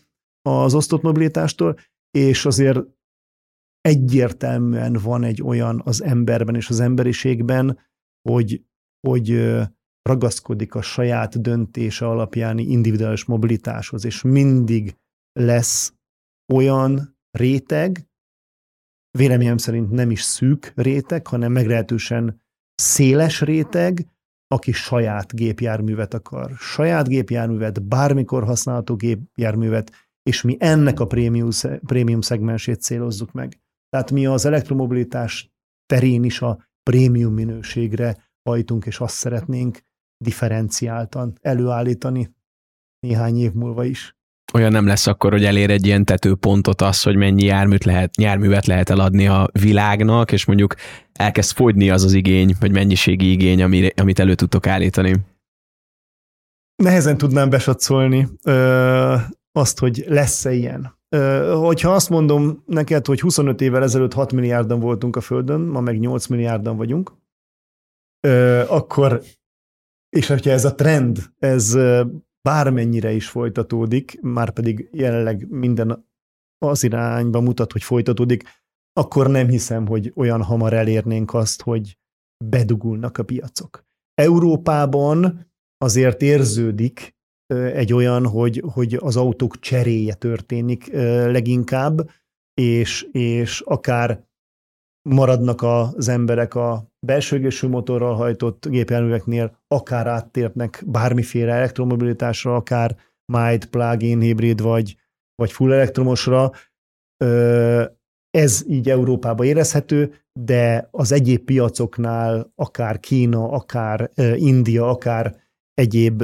[0.42, 1.76] az osztott mobilitástól,
[2.10, 2.78] és azért
[3.80, 7.78] egyértelműen van egy olyan az emberben és az emberiségben,
[8.28, 8.62] hogy,
[9.08, 9.52] hogy
[10.02, 14.96] ragaszkodik a saját döntése alapjáni individuális mobilitáshoz, és mindig
[15.32, 15.94] lesz
[16.52, 18.08] olyan réteg,
[19.16, 22.40] véleményem szerint nem is szűk réteg, hanem meglehetősen
[22.74, 24.06] széles réteg,
[24.48, 26.50] aki saját gépjárművet akar.
[26.58, 31.48] Saját gépjárművet, bármikor használható gépjárművet, és mi ennek a prémium,
[31.86, 33.60] prémium szegmensét célozzuk meg.
[33.88, 35.50] Tehát mi az elektromobilitás
[35.86, 39.80] terén is a prémium minőségre hajtunk, és azt szeretnénk
[40.24, 42.34] differenciáltan előállítani
[42.98, 44.15] néhány év múlva is
[44.52, 48.66] olyan nem lesz akkor, hogy elér egy ilyen tetőpontot az, hogy mennyi járműt lehet, járművet
[48.66, 50.74] lehet eladni a világnak, és mondjuk
[51.12, 53.62] elkezd fogyni az az igény, vagy mennyiségi igény,
[53.96, 55.14] amit elő tudtok állítani.
[56.82, 59.14] Nehezen tudnám besatszolni ö,
[59.52, 60.98] azt, hogy lesz-e ilyen.
[61.08, 65.80] Ö, hogyha azt mondom neked, hogy 25 évvel ezelőtt 6 milliárdan voltunk a Földön, ma
[65.80, 67.12] meg 8 milliárdan vagyunk,
[68.20, 69.22] ö, akkor,
[70.08, 71.78] és hogyha ez a trend, ez
[72.46, 76.06] bármennyire is folytatódik, már pedig jelenleg minden
[76.58, 78.42] az irányba mutat, hogy folytatódik,
[78.92, 81.98] akkor nem hiszem, hogy olyan hamar elérnénk azt, hogy
[82.44, 83.84] bedugulnak a piacok.
[84.14, 87.14] Európában azért érződik
[87.54, 90.86] egy olyan, hogy, hogy az autók cseréje történik
[91.36, 92.10] leginkább,
[92.54, 94.24] és, és akár
[95.08, 102.96] maradnak az emberek a belső motorral hajtott gépjárműveknél, akár áttérnek bármiféle elektromobilitásra, akár
[103.32, 104.96] mild plug-in hibrid, vagy,
[105.34, 106.50] vagy full elektromosra.
[108.30, 115.36] Ez így Európában érezhető, de az egyéb piacoknál, akár Kína, akár India, akár
[115.74, 116.22] egyéb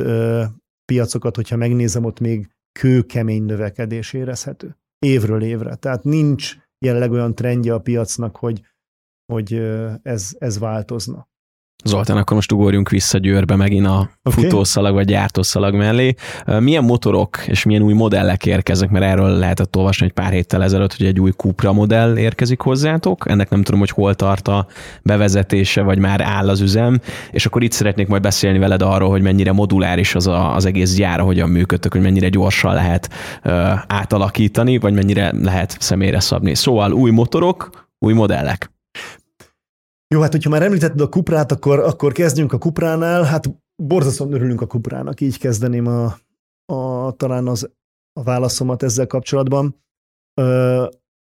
[0.85, 2.49] piacokat, hogyha megnézem, ott még
[2.81, 4.77] kőkemény növekedés érezhető.
[4.99, 5.75] Évről évre.
[5.75, 8.61] Tehát nincs jelenleg olyan trendje a piacnak, hogy
[9.27, 9.63] hogy
[10.03, 11.31] ez, ez változna.
[11.85, 14.43] Zoltán, akkor most ugorjunk vissza Győrbe megint a okay.
[14.43, 16.15] futószalag vagy gyártószalag mellé.
[16.59, 20.97] Milyen motorok és milyen új modellek érkeznek, mert erről lehetett olvasni egy pár héttel ezelőtt,
[20.97, 23.25] hogy egy új Cupra modell érkezik hozzátok.
[23.29, 24.67] Ennek nem tudom, hogy hol tart a
[25.03, 27.01] bevezetése, vagy már áll az üzem.
[27.31, 30.95] És akkor itt szeretnék majd beszélni veled arról, hogy mennyire moduláris az a, az egész
[30.95, 33.09] gyár, hogyan működtök, hogy mennyire gyorsan lehet
[33.43, 33.51] ö,
[33.87, 36.55] átalakítani, vagy mennyire lehet személyre szabni.
[36.55, 38.72] Szóval új motorok, új modellek.
[40.13, 43.23] Jó, hát hogyha már említetted a kuprát, akkor, akkor kezdjünk a kupránál.
[43.23, 46.15] Hát borzasztóan örülünk a kuprának, így kezdeném a,
[46.73, 47.71] a, talán az,
[48.13, 49.77] a válaszomat ezzel kapcsolatban.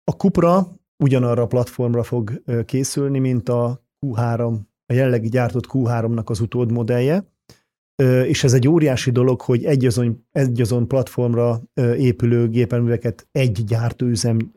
[0.04, 0.66] A kupra
[1.04, 7.24] ugyanarra a platformra fog készülni, mint a Q3, a jelenlegi gyártott Q3-nak az utód modellje,
[8.02, 11.62] és ez egy óriási dolog, hogy egy azon, egy azon platformra
[11.96, 14.52] épülő gépelműveket egy gyártóüzem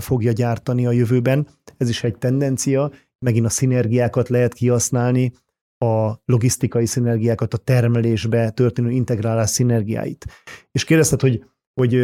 [0.00, 1.46] fogja gyártani a jövőben.
[1.76, 2.90] Ez is egy tendencia,
[3.22, 5.32] megint a szinergiákat lehet kihasználni,
[5.78, 10.26] a logisztikai szinergiákat, a termelésbe történő integrálás szinergiáit.
[10.72, 11.44] És kérdezted, hogy,
[11.80, 11.94] hogy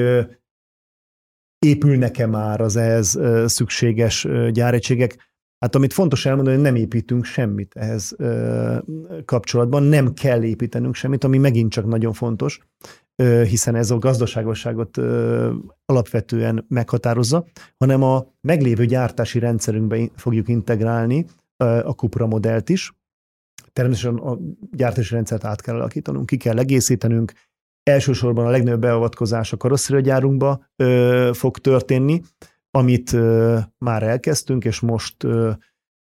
[1.67, 5.27] épülnek-e már az ehhez szükséges gyáregységek?
[5.59, 8.17] Hát amit fontos elmondani, hogy nem építünk semmit ehhez
[9.25, 12.61] kapcsolatban, nem kell építenünk semmit, ami megint csak nagyon fontos,
[13.23, 14.97] hiszen ez a gazdaságosságot
[15.85, 17.45] alapvetően meghatározza,
[17.77, 21.27] hanem a meglévő gyártási rendszerünkbe fogjuk integrálni
[21.57, 22.93] a Cupra modellt is.
[23.73, 24.39] Természetesen a
[24.71, 27.33] gyártási rendszert át kell alakítanunk, ki kell egészítenünk,
[27.83, 30.65] elsősorban a legnagyobb beavatkozás a karosszériagyárunkba
[31.33, 32.23] fog történni,
[32.71, 33.13] amit
[33.79, 35.25] már elkezdtünk, és most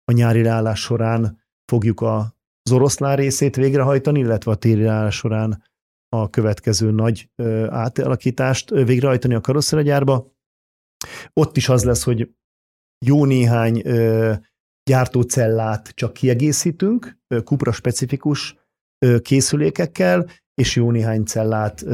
[0.05, 5.63] a nyári állás során fogjuk a, az oroszlán részét végrehajtani, illetve a téri állás során
[6.21, 7.31] a következő nagy
[7.69, 10.33] átalakítást végrehajtani a karosszeragyárba.
[11.33, 12.31] Ott is az lesz, hogy
[13.07, 13.83] jó néhány
[14.91, 18.57] gyártócellát csak kiegészítünk, kupra specifikus
[19.23, 21.85] készülékekkel, és jó néhány cellát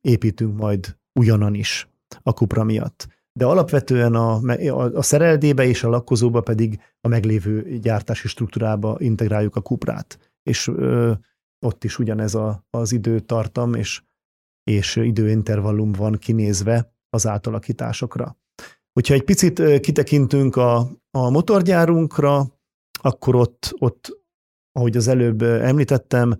[0.00, 1.88] építünk majd ugyanan is
[2.22, 3.08] a kupra miatt.
[3.32, 9.56] De alapvetően a, a, a szereldébe és a lakkozóba pedig a meglévő gyártási struktúrába integráljuk
[9.56, 10.32] a kuprát.
[10.42, 11.12] És ö,
[11.66, 14.02] ott is ugyanez a, az időtartam és,
[14.70, 18.36] és időintervallum van kinézve az átalakításokra.
[18.92, 20.78] Hogyha egy picit kitekintünk a,
[21.10, 22.58] a motorgyárunkra,
[23.02, 24.18] akkor ott, ott,
[24.72, 26.38] ahogy az előbb említettem,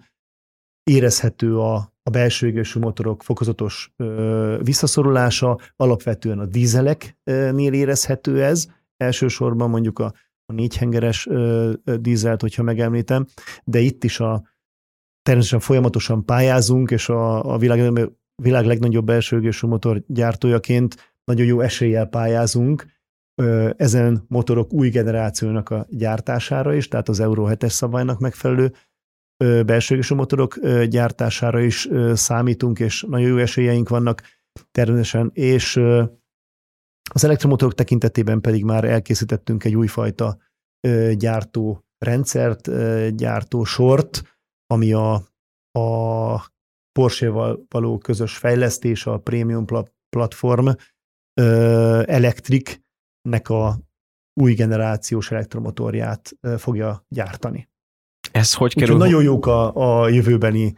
[0.90, 9.70] érezhető a, a belső égésű motorok fokozatos ö, visszaszorulása, alapvetően a dízeleknél érezhető ez, elsősorban
[9.70, 10.12] mondjuk a,
[10.44, 13.26] a négyhengeres ö, dízelt, hogyha megemlítem,
[13.64, 14.49] de itt is a,
[15.30, 18.10] természetesen folyamatosan pályázunk, és a, a világ,
[18.42, 22.86] világ legnagyobb belső égésű motor gyártójaként nagyon jó eséllyel pályázunk,
[23.76, 28.72] ezen motorok új generációnak a gyártására is, tehát az Euro 7-es szabálynak megfelelő
[29.66, 34.22] belső motorok gyártására is számítunk, és nagyon jó esélyeink vannak
[34.70, 35.76] természetesen, és
[37.12, 40.38] az elektromotorok tekintetében pedig már elkészítettünk egy újfajta
[41.12, 42.70] gyártó rendszert,
[43.14, 44.22] gyártó sort,
[44.70, 45.12] ami a,
[45.78, 46.52] a
[46.92, 49.64] Porsche-val való közös fejlesztés, a Premium
[50.16, 50.68] platform
[52.04, 53.78] Electric-nek a
[54.40, 57.68] új generációs elektromotorját fogja gyártani.
[58.32, 58.94] Ez hogy kerül?
[58.94, 60.74] Úgyhogy nagyon jók a, a jövőbeni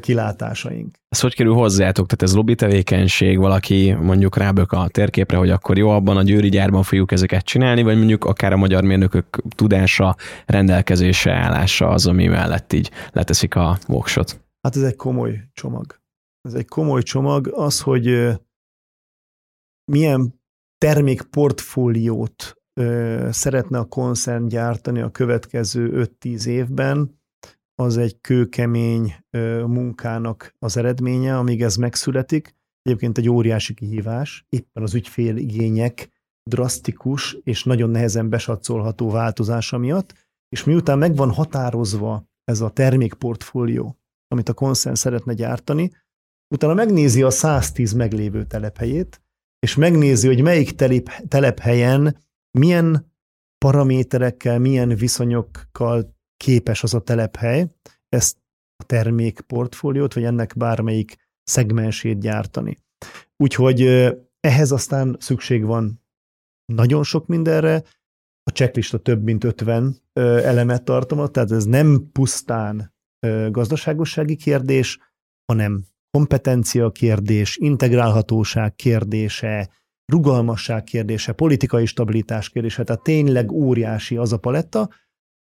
[0.00, 0.96] kilátásaink.
[1.08, 2.06] Ez hogy kerül hozzátok?
[2.06, 6.48] Tehát ez lobby tevékenység, valaki mondjuk rábök a térképre, hogy akkor jó, abban a győri
[6.48, 12.26] gyárban fogjuk ezeket csinálni, vagy mondjuk akár a magyar mérnökök tudása, rendelkezése, állása az, ami
[12.26, 14.44] mellett így leteszik a voksot.
[14.60, 16.00] Hát ez egy komoly csomag.
[16.40, 17.48] Ez egy komoly csomag.
[17.54, 18.34] Az, hogy
[19.92, 20.40] milyen
[20.78, 22.56] termékportfóliót
[23.30, 27.20] szeretne a koncern gyártani a következő 5-10 évben,
[27.82, 29.14] az egy kőkemény
[29.66, 32.54] munkának az eredménye, amíg ez megszületik.
[32.82, 36.10] Egyébként egy óriási kihívás, éppen az ügyfél igények
[36.50, 40.14] drasztikus és nagyon nehezen besatszolható változása miatt,
[40.48, 45.90] és miután meg van határozva ez a termékportfólió, amit a konszern szeretne gyártani,
[46.54, 49.22] utána megnézi a 110 meglévő telephelyét,
[49.58, 52.24] és megnézi, hogy melyik telep, telephelyen
[52.58, 53.12] milyen
[53.58, 57.66] paraméterekkel, milyen viszonyokkal képes az a telephely
[58.08, 58.36] ezt
[58.76, 62.78] a termékportfóliót, vagy ennek bármelyik szegmensét gyártani.
[63.36, 63.82] Úgyhogy
[64.40, 66.02] ehhez aztán szükség van
[66.72, 67.82] nagyon sok mindenre,
[68.42, 72.94] a checklista több mint 50 elemet tartalmaz, tehát ez nem pusztán
[73.50, 74.98] gazdaságossági kérdés,
[75.52, 79.70] hanem kompetencia kérdés, integrálhatóság kérdése,
[80.12, 84.88] rugalmasság kérdése, politikai stabilitás kérdése, tehát tényleg óriási az a paletta,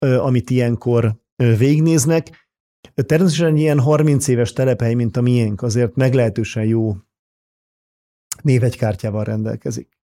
[0.06, 2.48] amit ilyenkor végignéznek.
[2.94, 6.96] Természetesen ilyen 30 éves telephely, mint a miénk, azért meglehetősen jó
[8.42, 9.98] névegykártyával rendelkezik.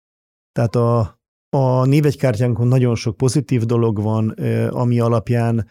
[0.51, 4.29] Tehát a, a névegykártyánkon nagyon sok pozitív dolog van,
[4.69, 5.69] ami alapján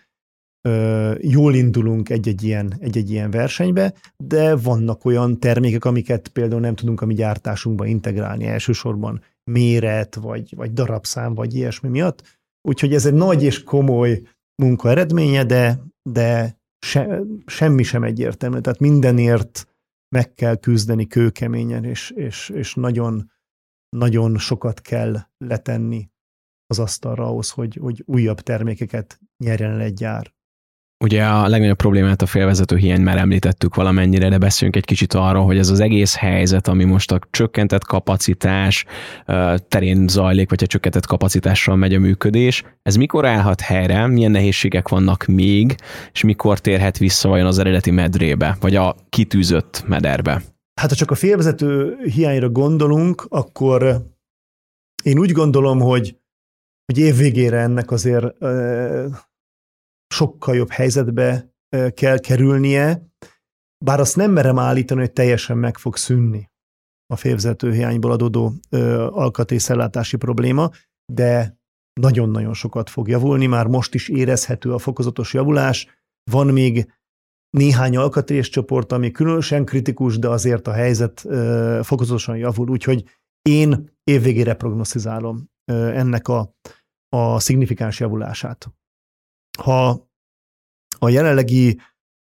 [1.19, 7.01] jól indulunk egy-egy ilyen, egy-egy ilyen versenybe, de vannak olyan termékek, amiket például nem tudunk
[7.01, 12.41] a mi gyártásunkba integrálni elsősorban méret, vagy, vagy darabszám, vagy ilyesmi miatt.
[12.69, 14.23] Úgyhogy ez egy nagy és komoly
[14.63, 18.61] munka eredménye, de, de se, semmi sem egyértelmű.
[18.61, 19.67] Tehát mindenért
[20.09, 23.31] meg kell küzdeni kőkeményen, és, és, és nagyon,
[23.97, 26.11] nagyon sokat kell letenni
[26.67, 30.35] az asztalra ahhoz, hogy, hogy újabb termékeket nyerjen el egy gyár.
[31.03, 35.45] Ugye a legnagyobb problémát a félvezető hiány már említettük valamennyire, de beszéljünk egy kicsit arról,
[35.45, 38.85] hogy ez az egész helyzet, ami most a csökkentett kapacitás
[39.69, 44.89] terén zajlik, vagy a csökkentett kapacitással megy a működés, ez mikor állhat helyre, milyen nehézségek
[44.89, 45.75] vannak még,
[46.13, 50.43] és mikor térhet vissza vajon az eredeti medrébe, vagy a kitűzött mederbe?
[50.81, 54.03] Hát ha csak a félvezető hiányra gondolunk, akkor
[55.03, 56.17] én úgy gondolom, hogy,
[56.93, 58.35] hogy évvégére ennek azért
[60.13, 61.55] sokkal jobb helyzetbe
[61.95, 63.03] kell kerülnie,
[63.85, 66.51] bár azt nem merem állítani, hogy teljesen meg fog szűnni
[67.07, 68.53] a félvezető hiányból adódó
[69.11, 70.71] alkatrészellátási probléma,
[71.13, 71.61] de
[72.01, 75.87] nagyon-nagyon sokat fog javulni, már most is érezhető a fokozatos javulás,
[76.31, 76.93] van még
[77.51, 81.21] néhány alkatrészcsoport, ami különösen kritikus, de azért a helyzet
[81.85, 83.05] fokozatosan javul, úgyhogy
[83.43, 86.55] én évvégére prognosztizálom ennek a,
[87.09, 88.73] a szignifikáns javulását
[89.59, 90.11] ha
[90.99, 91.81] a jelenlegi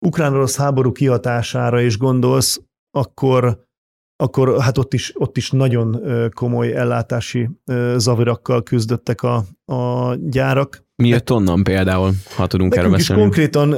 [0.06, 3.66] ukrán-orosz háború kihatására is gondolsz, akkor,
[4.16, 6.02] akkor hát ott is, ott is nagyon
[6.34, 7.48] komoly ellátási
[7.96, 10.84] zavirakkal küzdöttek a, a gyárak.
[11.02, 13.22] Mi jött onnan például, ha tudunk erről beszélni?
[13.22, 13.74] konkrétan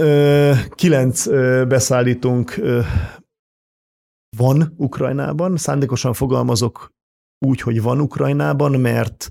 [0.69, 1.29] kilenc
[1.69, 2.61] beszállítónk
[4.37, 5.57] van Ukrajnában.
[5.57, 6.93] Szándékosan fogalmazok
[7.47, 9.31] úgy, hogy van Ukrajnában, mert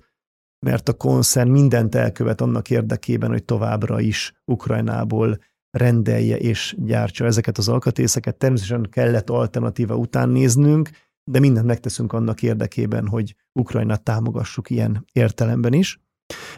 [0.63, 5.39] mert a konszern mindent elkövet annak érdekében, hogy továbbra is Ukrajnából
[5.77, 8.35] rendelje és gyártsa ezeket az alkatrészeket.
[8.35, 10.89] Természetesen kellett alternatíva után néznünk,
[11.31, 16.01] de mindent megteszünk annak érdekében, hogy Ukrajnát támogassuk ilyen értelemben is.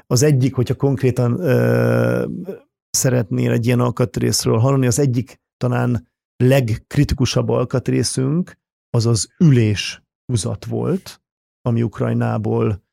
[0.08, 2.26] Az egyik, hogyha konkrétan ö,
[2.89, 6.08] szeretnél egy ilyen alkatrészről hallani, az egyik talán
[6.43, 8.58] legkritikusabb alkatrészünk
[8.89, 11.22] az az ülés húzat volt,
[11.62, 12.85] ami Ukrajnából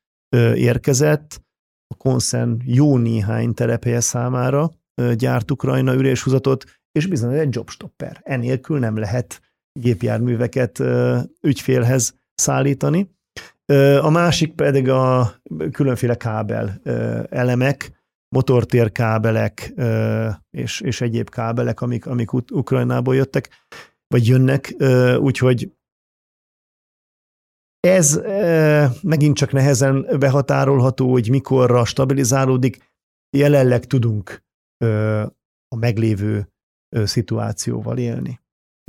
[0.55, 1.41] érkezett,
[1.87, 4.71] a Konszern jó néhány telephelye számára
[5.15, 8.21] gyárt Ukrajna üléshúzatot, és bizony egy jobstopper.
[8.23, 9.41] Enélkül nem lehet
[9.79, 10.83] gépjárműveket
[11.41, 13.11] ügyfélhez szállítani.
[14.01, 15.33] A másik pedig a
[15.71, 16.81] különféle kábel
[17.29, 18.01] elemek,
[18.35, 19.73] motortérkábelek
[20.51, 23.49] és, és egyéb kábelek, amik, amik Ukrajnából jöttek,
[24.07, 24.75] vagy jönnek,
[25.19, 25.71] úgyhogy
[27.87, 28.21] ez
[29.01, 32.91] megint csak nehezen behatárolható, hogy mikorra stabilizálódik.
[33.37, 34.43] Jelenleg tudunk
[35.67, 36.47] a meglévő
[37.03, 38.41] szituációval élni,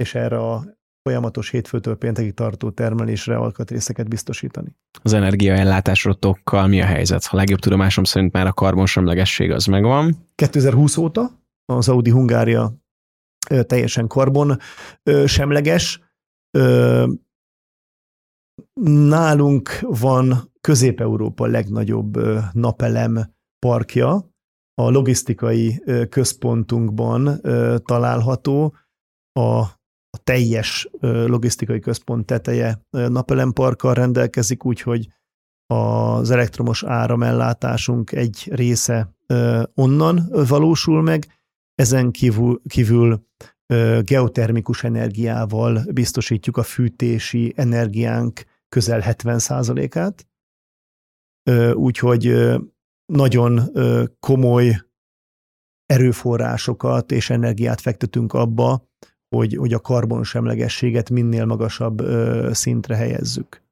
[0.03, 0.65] és erre a
[1.03, 4.77] folyamatos hétfőtől péntekig tartó termelésre alkatrészeket biztosítani.
[5.03, 7.29] Az energiaellátásotokkal mi a helyzet?
[7.31, 10.29] A legjobb tudomásom szerint már a karbonsemlegesség az megvan.
[10.35, 11.31] 2020 óta
[11.65, 12.73] az Audi Hungária
[13.67, 14.59] teljesen karbon
[15.27, 16.01] semleges.
[19.09, 22.19] Nálunk van Közép-Európa legnagyobb
[22.53, 24.33] napelem parkja,
[24.75, 27.41] a logisztikai központunkban
[27.85, 28.77] található,
[29.33, 29.65] a,
[30.25, 35.09] teljes logisztikai központ teteje napelemparkkal rendelkezik, úgyhogy
[35.67, 39.15] az elektromos áramellátásunk egy része
[39.75, 41.27] onnan valósul meg,
[41.75, 43.27] ezen kívül, kívül
[44.01, 50.27] geotermikus energiával biztosítjuk a fűtési energiánk közel 70%-át,
[51.75, 52.53] úgyhogy
[53.13, 53.61] nagyon
[54.21, 54.81] komoly
[55.87, 58.89] erőforrásokat és energiát fektetünk abba,
[59.29, 62.03] hogy, hogy a karbonsemlegességet minél magasabb
[62.53, 63.63] szintre helyezzük.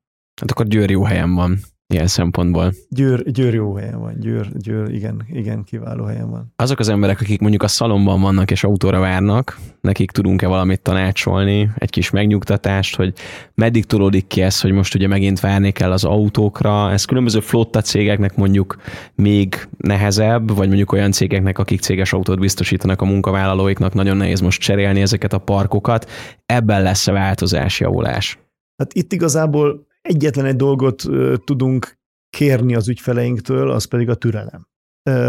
[0.40, 1.58] Hát akkor Győr jó helyen van
[1.92, 2.72] ilyen szempontból.
[2.88, 6.52] Győr, Győr jó helyen van, Győr, Győr igen, igen, kiváló helyen van.
[6.56, 11.70] Azok az emberek, akik mondjuk a szalomban vannak és autóra várnak, nekik tudunk-e valamit tanácsolni,
[11.74, 13.12] egy kis megnyugtatást, hogy
[13.54, 17.80] meddig tolódik ki ez, hogy most ugye megint várni kell az autókra, ez különböző flotta
[17.80, 18.76] cégeknek mondjuk
[19.14, 24.60] még nehezebb, vagy mondjuk olyan cégeknek, akik céges autót biztosítanak a munkavállalóiknak, nagyon nehéz most
[24.60, 26.10] cserélni ezeket a parkokat.
[26.46, 28.38] Ebben lesz a változás, javulás?
[28.76, 31.02] Hát itt igazából Egyetlen egy dolgot
[31.44, 31.98] tudunk
[32.30, 34.66] kérni az ügyfeleinktől, az pedig a türelem.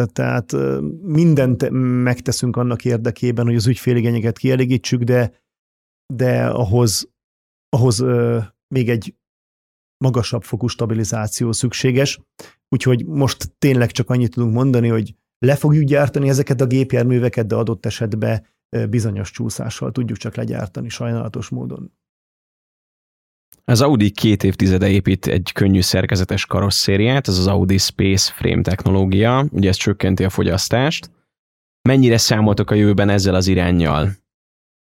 [0.05, 0.51] Tehát
[1.01, 1.69] mindent
[2.03, 5.43] megteszünk annak érdekében, hogy az ügyféligényeket kielégítsük, de,
[6.13, 7.09] de ahhoz,
[7.69, 8.03] ahhoz
[8.67, 9.15] még egy
[10.03, 12.19] magasabb fokú stabilizáció szükséges.
[12.69, 17.55] Úgyhogy most tényleg csak annyit tudunk mondani, hogy le fogjuk gyártani ezeket a gépjárműveket, de
[17.55, 18.45] adott esetben
[18.89, 21.93] bizonyos csúszással tudjuk csak legyártani sajnálatos módon.
[23.65, 29.45] Az Audi két évtizede épít egy könnyű szerkezetes karosszériát, ez az Audi Space Frame technológia,
[29.51, 31.11] ugye ez csökkenti a fogyasztást.
[31.89, 34.11] Mennyire számoltok a jövőben ezzel az irányjal?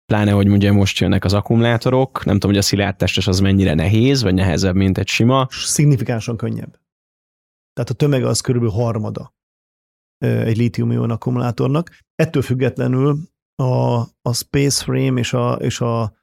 [0.05, 4.21] Pláne, hogy ugye most jönnek az akkumulátorok, nem tudom, hogy a szilárdtestes az mennyire nehéz,
[4.21, 5.47] vagy nehezebb, mint egy sima.
[5.49, 6.79] Szignifikánsan könnyebb.
[7.73, 9.35] Tehát a tömege az körülbelül harmada
[10.17, 11.97] egy lítium akkumulátornak.
[12.15, 13.17] Ettől függetlenül
[13.55, 16.17] a, a Space Frame és a, és a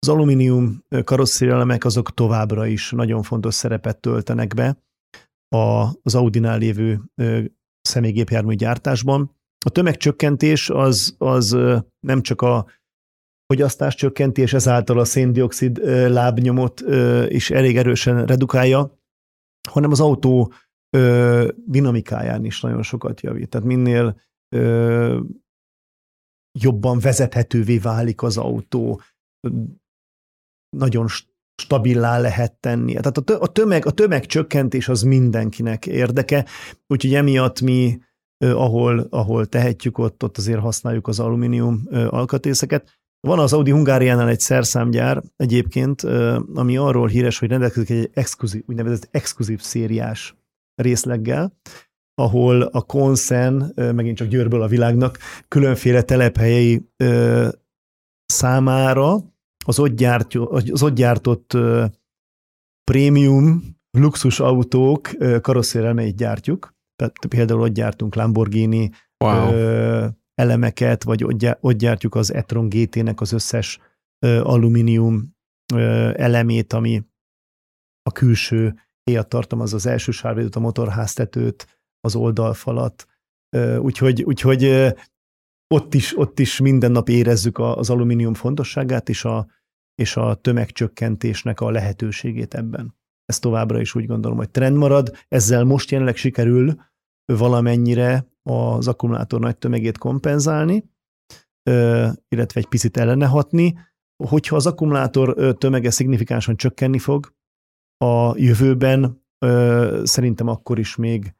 [0.00, 4.78] az alumínium karosszérielemek azok továbbra is nagyon fontos szerepet töltenek be
[5.48, 7.00] az Audinál lévő
[7.80, 9.36] személygépjármű gyártásban.
[9.66, 11.56] A tömegcsökkentés az, az
[12.06, 12.66] nem csak a
[13.46, 15.78] fogyasztás csökkenti, és ezáltal a széndiokszid
[16.08, 16.80] lábnyomot
[17.28, 18.98] is elég erősen redukálja,
[19.68, 20.52] hanem az autó
[21.66, 23.48] dinamikáján is nagyon sokat javít.
[23.48, 24.20] Tehát minél
[26.58, 29.00] jobban vezethetővé válik az autó,
[30.76, 31.06] nagyon
[31.62, 32.92] stabilá lehet tenni.
[32.92, 36.46] Tehát a tömeg, a tömegcsökkentés az mindenkinek érdeke,
[36.86, 37.98] úgyhogy emiatt mi,
[38.38, 42.98] ahol, ahol tehetjük, ott, ott azért használjuk az alumínium alkatrészeket.
[43.20, 46.02] Van az Audi Hungáriánál egy szerszámgyár egyébként,
[46.54, 50.36] ami arról híres, hogy rendelkezik egy exkluzív, úgynevezett exkluzív szériás
[50.74, 51.52] részleggel,
[52.14, 55.18] ahol a konszen, megint csak Győrből a világnak,
[55.48, 56.88] különféle telephelyei
[58.26, 59.16] számára
[59.70, 61.56] az ott, gyártó, az ott gyártott
[62.90, 65.10] prémium luxus autók
[65.40, 66.74] karosszérelmeit gyártjuk.
[66.96, 68.90] Tehát például ott gyártunk Lamborghini
[69.24, 69.52] wow.
[70.34, 71.24] elemeket, vagy
[71.60, 73.78] ott gyártjuk az e-tron GT-nek az összes
[74.42, 75.36] alumínium
[76.14, 77.04] elemét, ami
[78.02, 83.06] a külső éjat tartalmaz az első sárvédőt, a motorháztetőt, az oldalfalat.
[83.78, 84.92] Úgyhogy, úgyhogy
[85.74, 89.46] ott is, ott is minden nap érezzük az alumínium fontosságát és a,
[90.00, 92.94] és a tömegcsökkentésnek a lehetőségét ebben.
[93.24, 95.16] Ez továbbra is úgy gondolom, hogy trend marad.
[95.28, 96.74] Ezzel most jelenleg sikerül
[97.24, 100.84] valamennyire az akkumulátor nagy tömegét kompenzálni,
[102.28, 103.78] illetve egy picit ellene hatni.
[104.28, 107.34] Hogyha az akkumulátor tömege szignifikánsan csökkenni fog
[108.04, 109.24] a jövőben,
[110.02, 111.34] szerintem akkor is még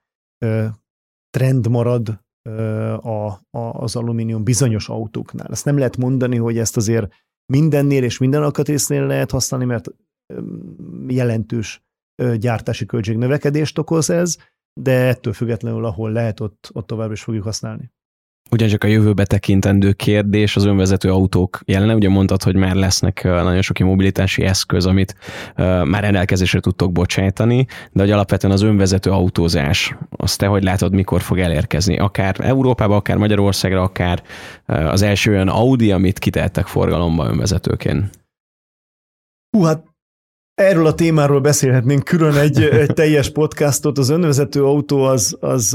[1.31, 2.25] trend marad
[3.01, 5.49] a, az alumínium bizonyos autóknál.
[5.51, 7.13] Ezt nem lehet mondani, hogy ezt azért
[7.51, 9.89] mindennél és minden alkatrésznél lehet használni, mert
[11.07, 11.83] jelentős
[12.37, 14.37] gyártási költség növekedést okoz ez,
[14.81, 17.93] de ettől függetlenül, ahol lehet, ott, ott tovább is fogjuk használni.
[18.53, 21.95] Ugyancsak a jövőbe tekintendő kérdés az önvezető autók jelene.
[21.95, 25.15] Ugye mondtad, hogy már lesznek nagyon sok mobilitási eszköz, amit
[25.85, 31.21] már rendelkezésre tudtok bocsájtani, de hogy alapvetően az önvezető autózás, azt te hogy látod, mikor
[31.21, 31.99] fog elérkezni?
[31.99, 34.23] Akár Európába, akár Magyarországra, akár
[34.67, 38.11] az első olyan Audi, amit kitehettek forgalomba önvezetőként?
[39.57, 39.85] Hú, hát
[40.61, 43.99] Erről a témáról beszélhetnénk külön egy, egy teljes podcastot.
[43.99, 45.75] Az önvezető autó az, az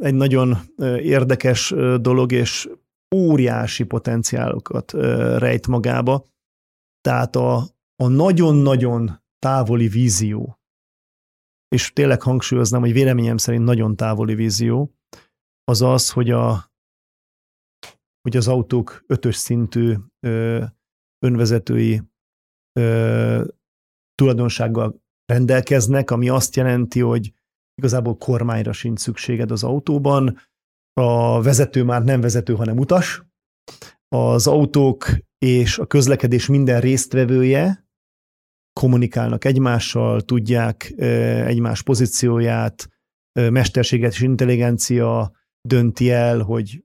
[0.00, 0.56] egy nagyon
[0.98, 2.68] érdekes dolog, és
[3.14, 4.92] óriási potenciálokat
[5.38, 6.24] rejt magába.
[7.00, 7.56] Tehát a,
[7.96, 10.58] a nagyon-nagyon távoli vízió,
[11.68, 14.94] és tényleg hangsúlyoznám, hogy véleményem szerint nagyon távoli vízió,
[15.64, 16.72] az az, hogy, a,
[18.20, 19.94] hogy az autók ötös szintű
[21.26, 22.02] önvezetői
[24.22, 27.32] tulajdonsággal rendelkeznek, ami azt jelenti, hogy
[27.74, 30.38] igazából kormányra sincs szükséged az autóban,
[30.92, 33.22] a vezető már nem vezető, hanem utas,
[34.08, 35.06] az autók
[35.38, 37.86] és a közlekedés minden résztvevője
[38.80, 40.92] kommunikálnak egymással, tudják
[41.46, 42.88] egymás pozícióját,
[43.32, 45.32] mesterséges intelligencia
[45.68, 46.84] dönti el, hogy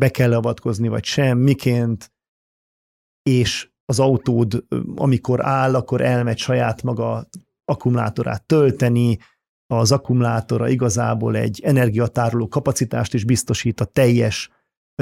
[0.00, 2.12] be kell avatkozni, vagy sem, miként,
[3.22, 4.64] és az autód,
[4.96, 7.28] amikor áll, akkor elmegy saját maga
[7.64, 9.18] akkumulátorát tölteni,
[9.66, 14.50] az akkumulátora igazából egy energiatároló kapacitást is biztosít a teljes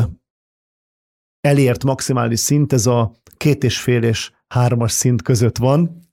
[1.41, 6.11] elért maximális szint, ez a két és fél és hármas szint között van,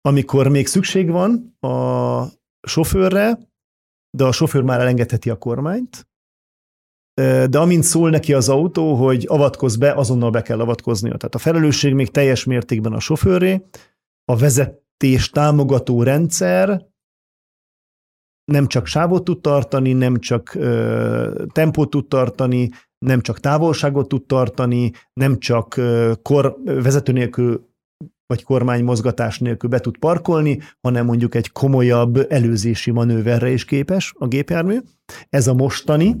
[0.00, 2.26] amikor még szükség van a
[2.66, 3.38] sofőrre,
[4.14, 6.08] de a sofőr már elengedheti a kormányt,
[7.50, 11.16] de amint szól neki az autó, hogy avatkozz be, azonnal be kell avatkoznia.
[11.16, 13.64] Tehát a felelősség még teljes mértékben a sofőré,
[14.24, 16.86] a vezetés támogató rendszer
[18.44, 24.26] nem csak sávot tud tartani, nem csak ö, tempót tud tartani, nem csak távolságot tud
[24.26, 27.68] tartani, nem csak ö, kor, vezető nélkül
[28.26, 34.26] vagy kormánymozgatás nélkül be tud parkolni, hanem mondjuk egy komolyabb előzési manőverre is képes a
[34.26, 34.78] gépjármű.
[35.28, 36.16] Ez a mostani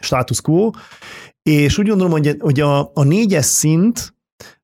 [0.00, 0.70] status quo,
[1.42, 4.14] és úgy gondolom, hogy, a, a négyes szint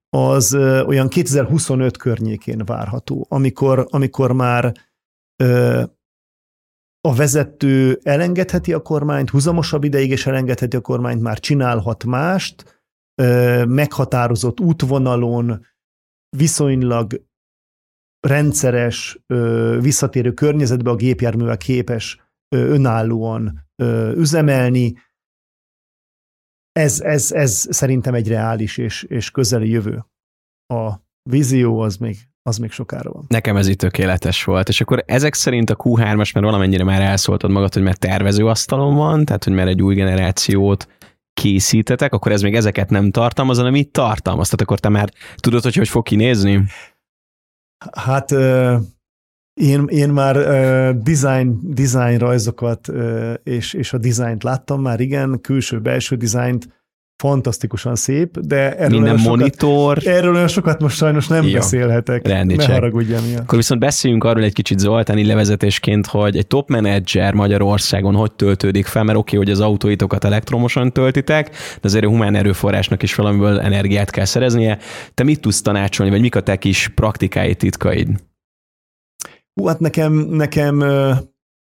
[0.09, 0.55] az
[0.87, 4.75] olyan 2025 környékén várható, amikor, amikor már
[5.37, 5.83] ö,
[7.01, 12.83] a vezető elengedheti a kormányt, húzamosabb ideig is elengedheti a kormányt, már csinálhat mást,
[13.67, 15.67] meghatározott útvonalon,
[16.37, 17.25] viszonylag
[18.21, 19.19] rendszeres,
[19.81, 22.21] visszatérő környezetbe a gépjárművel képes
[22.57, 23.69] önállóan
[24.15, 24.95] üzemelni.
[26.73, 30.05] Ez, ez, ez szerintem egy reális és, és közeli jövő.
[30.67, 30.95] A
[31.31, 33.25] vízió az még, az még sokára van.
[33.29, 37.51] Nekem ez itt tökéletes volt, és akkor ezek szerint a Q3-as, mert valamennyire már elszóltad
[37.51, 40.89] magad, hogy már tervezőasztalon van, tehát hogy már egy új generációt
[41.41, 44.45] készítetek, akkor ez még ezeket nem tartalmaz, hanem mit tartalmaz?
[44.45, 46.65] Tehát akkor te már tudod, hogy hogy fog kinézni?
[47.93, 48.31] Hát
[49.61, 50.37] én, én már
[50.97, 52.89] design, design rajzokat
[53.43, 56.80] és, és a dizájnt láttam már, igen, külső-belső dizájnt,
[57.21, 59.97] fantasztikusan szép, de erről Minden olyan monitor.
[59.97, 61.53] Sokat, erről olyan sokat most sajnos nem Jó.
[61.53, 62.27] beszélhetek.
[62.27, 63.41] Rendi ne haragudj emiatt.
[63.41, 68.87] Akkor viszont beszéljünk arról egy kicsit Zoltáni levezetésként, hogy egy top menedzser Magyarországon hogy töltődik
[68.87, 73.15] fel, mert oké, okay, hogy az autóitokat elektromosan töltitek, de azért a humán erőforrásnak is
[73.15, 74.79] valamiből energiát kell szereznie.
[75.15, 78.09] Te mit tudsz tanácsolni, vagy mik a te kis praktikáid, titkaid?
[79.55, 80.85] Hú, hát nekem, nekem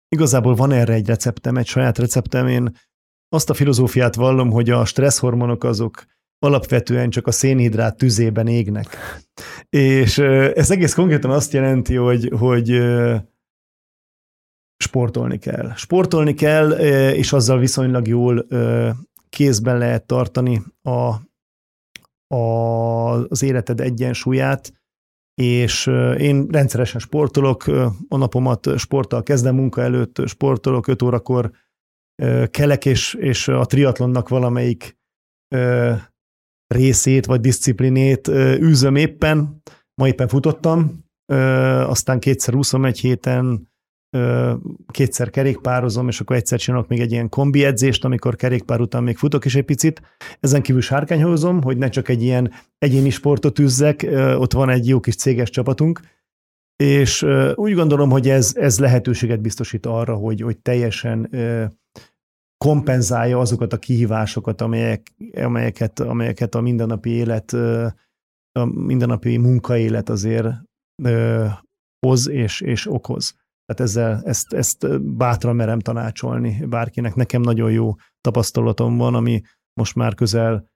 [0.09, 2.47] igazából van erre egy receptem, egy saját receptem.
[2.49, 2.73] Én
[3.29, 6.05] azt a filozófiát vallom, hogy a stresszhormonok azok
[6.39, 8.97] alapvetően csak a szénhidrát tüzében égnek.
[9.71, 12.83] És ez egész konkrétan azt jelenti, hogy, hogy
[14.77, 15.73] sportolni kell.
[15.75, 16.71] Sportolni kell,
[17.11, 18.47] és azzal viszonylag jól
[19.29, 21.15] kézben lehet tartani a,
[22.35, 22.45] a,
[23.29, 24.73] az életed egyensúlyát,
[25.35, 25.87] és
[26.19, 27.67] én rendszeresen sportolok,
[28.09, 31.51] a napomat sporttal kezdem, munka előtt sportolok, 5 órakor
[32.51, 34.99] kelek, és, és a triatlonnak valamelyik
[36.75, 39.63] részét vagy disziplinét űzöm éppen.
[39.95, 41.05] Ma éppen futottam,
[41.87, 43.69] aztán kétszer úszom egy héten,
[44.91, 49.17] kétszer kerékpározom, és akkor egyszer csinálok még egy ilyen kombi edzést, amikor kerékpár után még
[49.17, 50.03] futok is egy picit.
[50.41, 54.07] Ezen kívül sárkányhozom, hogy ne csak egy ilyen egyéni sportot üzzek,
[54.37, 56.01] ott van egy jó kis céges csapatunk,
[56.77, 61.31] és úgy gondolom, hogy ez, ez lehetőséget biztosít arra, hogy, hogy teljesen
[62.65, 67.53] kompenzálja azokat a kihívásokat, amelyek, amelyeket, amelyeket a mindennapi élet,
[68.53, 70.47] a mindennapi munkaélet azért
[72.07, 73.35] hoz és, és okoz.
[73.65, 77.15] Tehát ezzel, ezt, ezt bátran merem tanácsolni bárkinek.
[77.15, 79.41] Nekem nagyon jó tapasztalatom van, ami
[79.81, 80.69] most már közel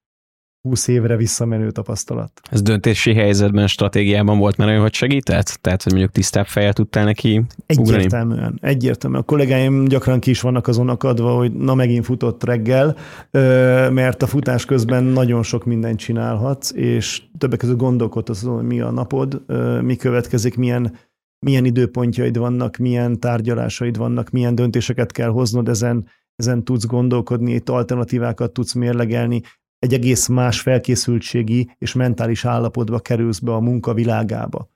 [0.63, 2.41] 20 évre visszamenő tapasztalat.
[2.51, 5.59] Ez döntési helyzetben, stratégiában volt már olyan, hogy segített?
[5.61, 8.59] Tehát, hogy mondjuk tisztább fejjel tudtál neki Egyértelműen, ugrani?
[8.61, 9.23] egyértelműen.
[9.23, 12.97] A kollégáim gyakran ki is vannak azon akadva, hogy na megint futott reggel,
[13.91, 18.81] mert a futás közben nagyon sok mindent csinálhatsz, és többek között gondolkodsz azon, hogy mi
[18.81, 19.43] a napod,
[19.83, 20.93] mi következik, milyen
[21.47, 26.07] milyen időpontjaid vannak, milyen tárgyalásaid vannak, milyen döntéseket kell hoznod, ezen,
[26.37, 29.41] ezen tudsz gondolkodni, itt alternatívákat tudsz mérlegelni,
[29.83, 34.71] egy egész más felkészültségi és mentális állapotba kerülsz be a munka világába.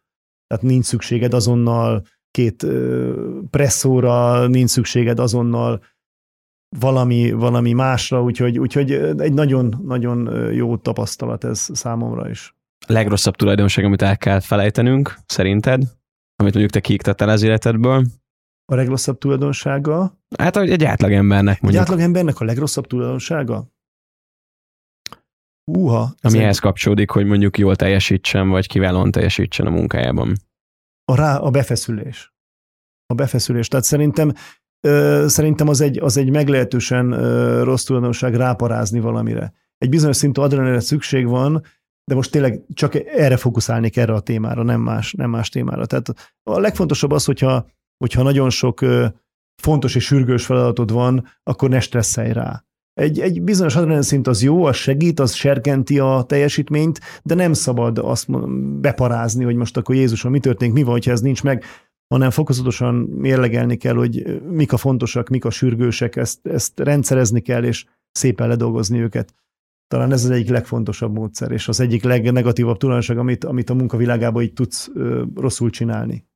[0.47, 2.67] Tehát nincs szükséged azonnal két
[3.51, 5.83] presszóra, nincs szükséged azonnal
[6.79, 12.55] valami, valami másra, úgyhogy, úgyhogy egy nagyon-nagyon jó tapasztalat ez számomra is.
[12.87, 15.83] A legrosszabb tulajdonság, amit el kell felejtenünk, szerinted?
[16.37, 18.05] Amit mondjuk te kiiktattál az életedből?
[18.73, 20.19] A legrosszabb tulajdonsága?
[20.39, 21.83] Hát egy átlagembernek mondjuk.
[21.83, 23.75] Egy átlagembernek a legrosszabb tulajdonsága?
[25.73, 26.15] Húha.
[26.21, 26.61] Amihez egy...
[26.61, 30.37] kapcsolódik, hogy mondjuk jól teljesítsen, vagy kiválóan teljesítsen a munkájában.
[31.05, 32.35] A, rá, a befeszülés.
[33.07, 33.69] A befeszülés.
[33.69, 34.33] Tehát szerintem
[34.87, 39.53] ö, szerintem az egy, az egy meglehetősen ö, rossz tulajdonság ráparázni valamire.
[39.79, 41.63] Egy bizonyos szintű adrenalinre szükség van,
[42.05, 45.87] de most tényleg csak erre fókuszálnék erre a témára, nem más, nem más témára.
[45.87, 49.07] Tehát a legfontosabb az, hogyha, hogyha nagyon sok ö,
[49.63, 52.66] fontos és sürgős feladatod van, akkor ne stresszelj rá.
[53.01, 57.53] Egy, egy bizonyos adrenalin szint az jó, az segít, az serkenti a teljesítményt, de nem
[57.53, 58.49] szabad azt
[58.81, 61.65] beparázni, hogy most akkor Jézuson mi történik, mi van, hogyha ez nincs meg,
[62.09, 67.65] hanem fokozatosan mérlegelni kell, hogy mik a fontosak, mik a sürgősek, ezt, ezt rendszerezni kell,
[67.65, 69.35] és szépen ledolgozni őket.
[69.87, 74.43] Talán ez az egyik legfontosabb módszer, és az egyik legnegatívabb tulajdonság, amit, amit a munkavilágában
[74.43, 76.27] így tudsz ö, rosszul csinálni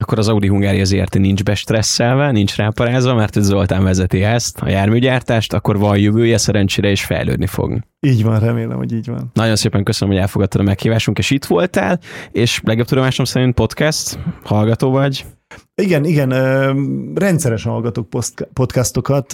[0.00, 4.68] akkor az Audi Hungária ZRT nincs bestresszelve, nincs ráparázva, mert hogy Zoltán vezeti ezt, a
[4.68, 7.78] járműgyártást, akkor van jövője, szerencsére is fejlődni fog.
[8.00, 9.30] Így van, remélem, hogy így van.
[9.34, 11.98] Nagyon szépen köszönöm, hogy elfogadtad a meghívásunk, és itt voltál,
[12.32, 15.24] és legjobb tudomásom szerint podcast, hallgató vagy.
[15.74, 16.30] Igen, igen,
[17.14, 18.08] rendszeresen hallgatok
[18.52, 19.32] podcastokat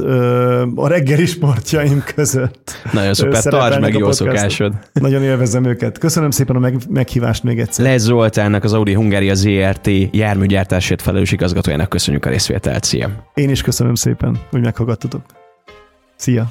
[0.75, 2.73] a reggeli sportjaim között.
[2.93, 4.73] Nagyon szuper, tartsd meg jó szokásod.
[4.93, 5.99] Nagyon élvezem őket.
[5.99, 7.85] Köszönöm szépen a meghívást még egyszer.
[7.85, 12.85] Lesz Zoltánnak az Audi Hungária ZRT járműgyártásért felelős igazgatójának köszönjük a részvételt.
[12.85, 13.31] Szia!
[13.35, 15.23] Én is köszönöm szépen, hogy meghallgattatok.
[16.17, 16.51] Szia!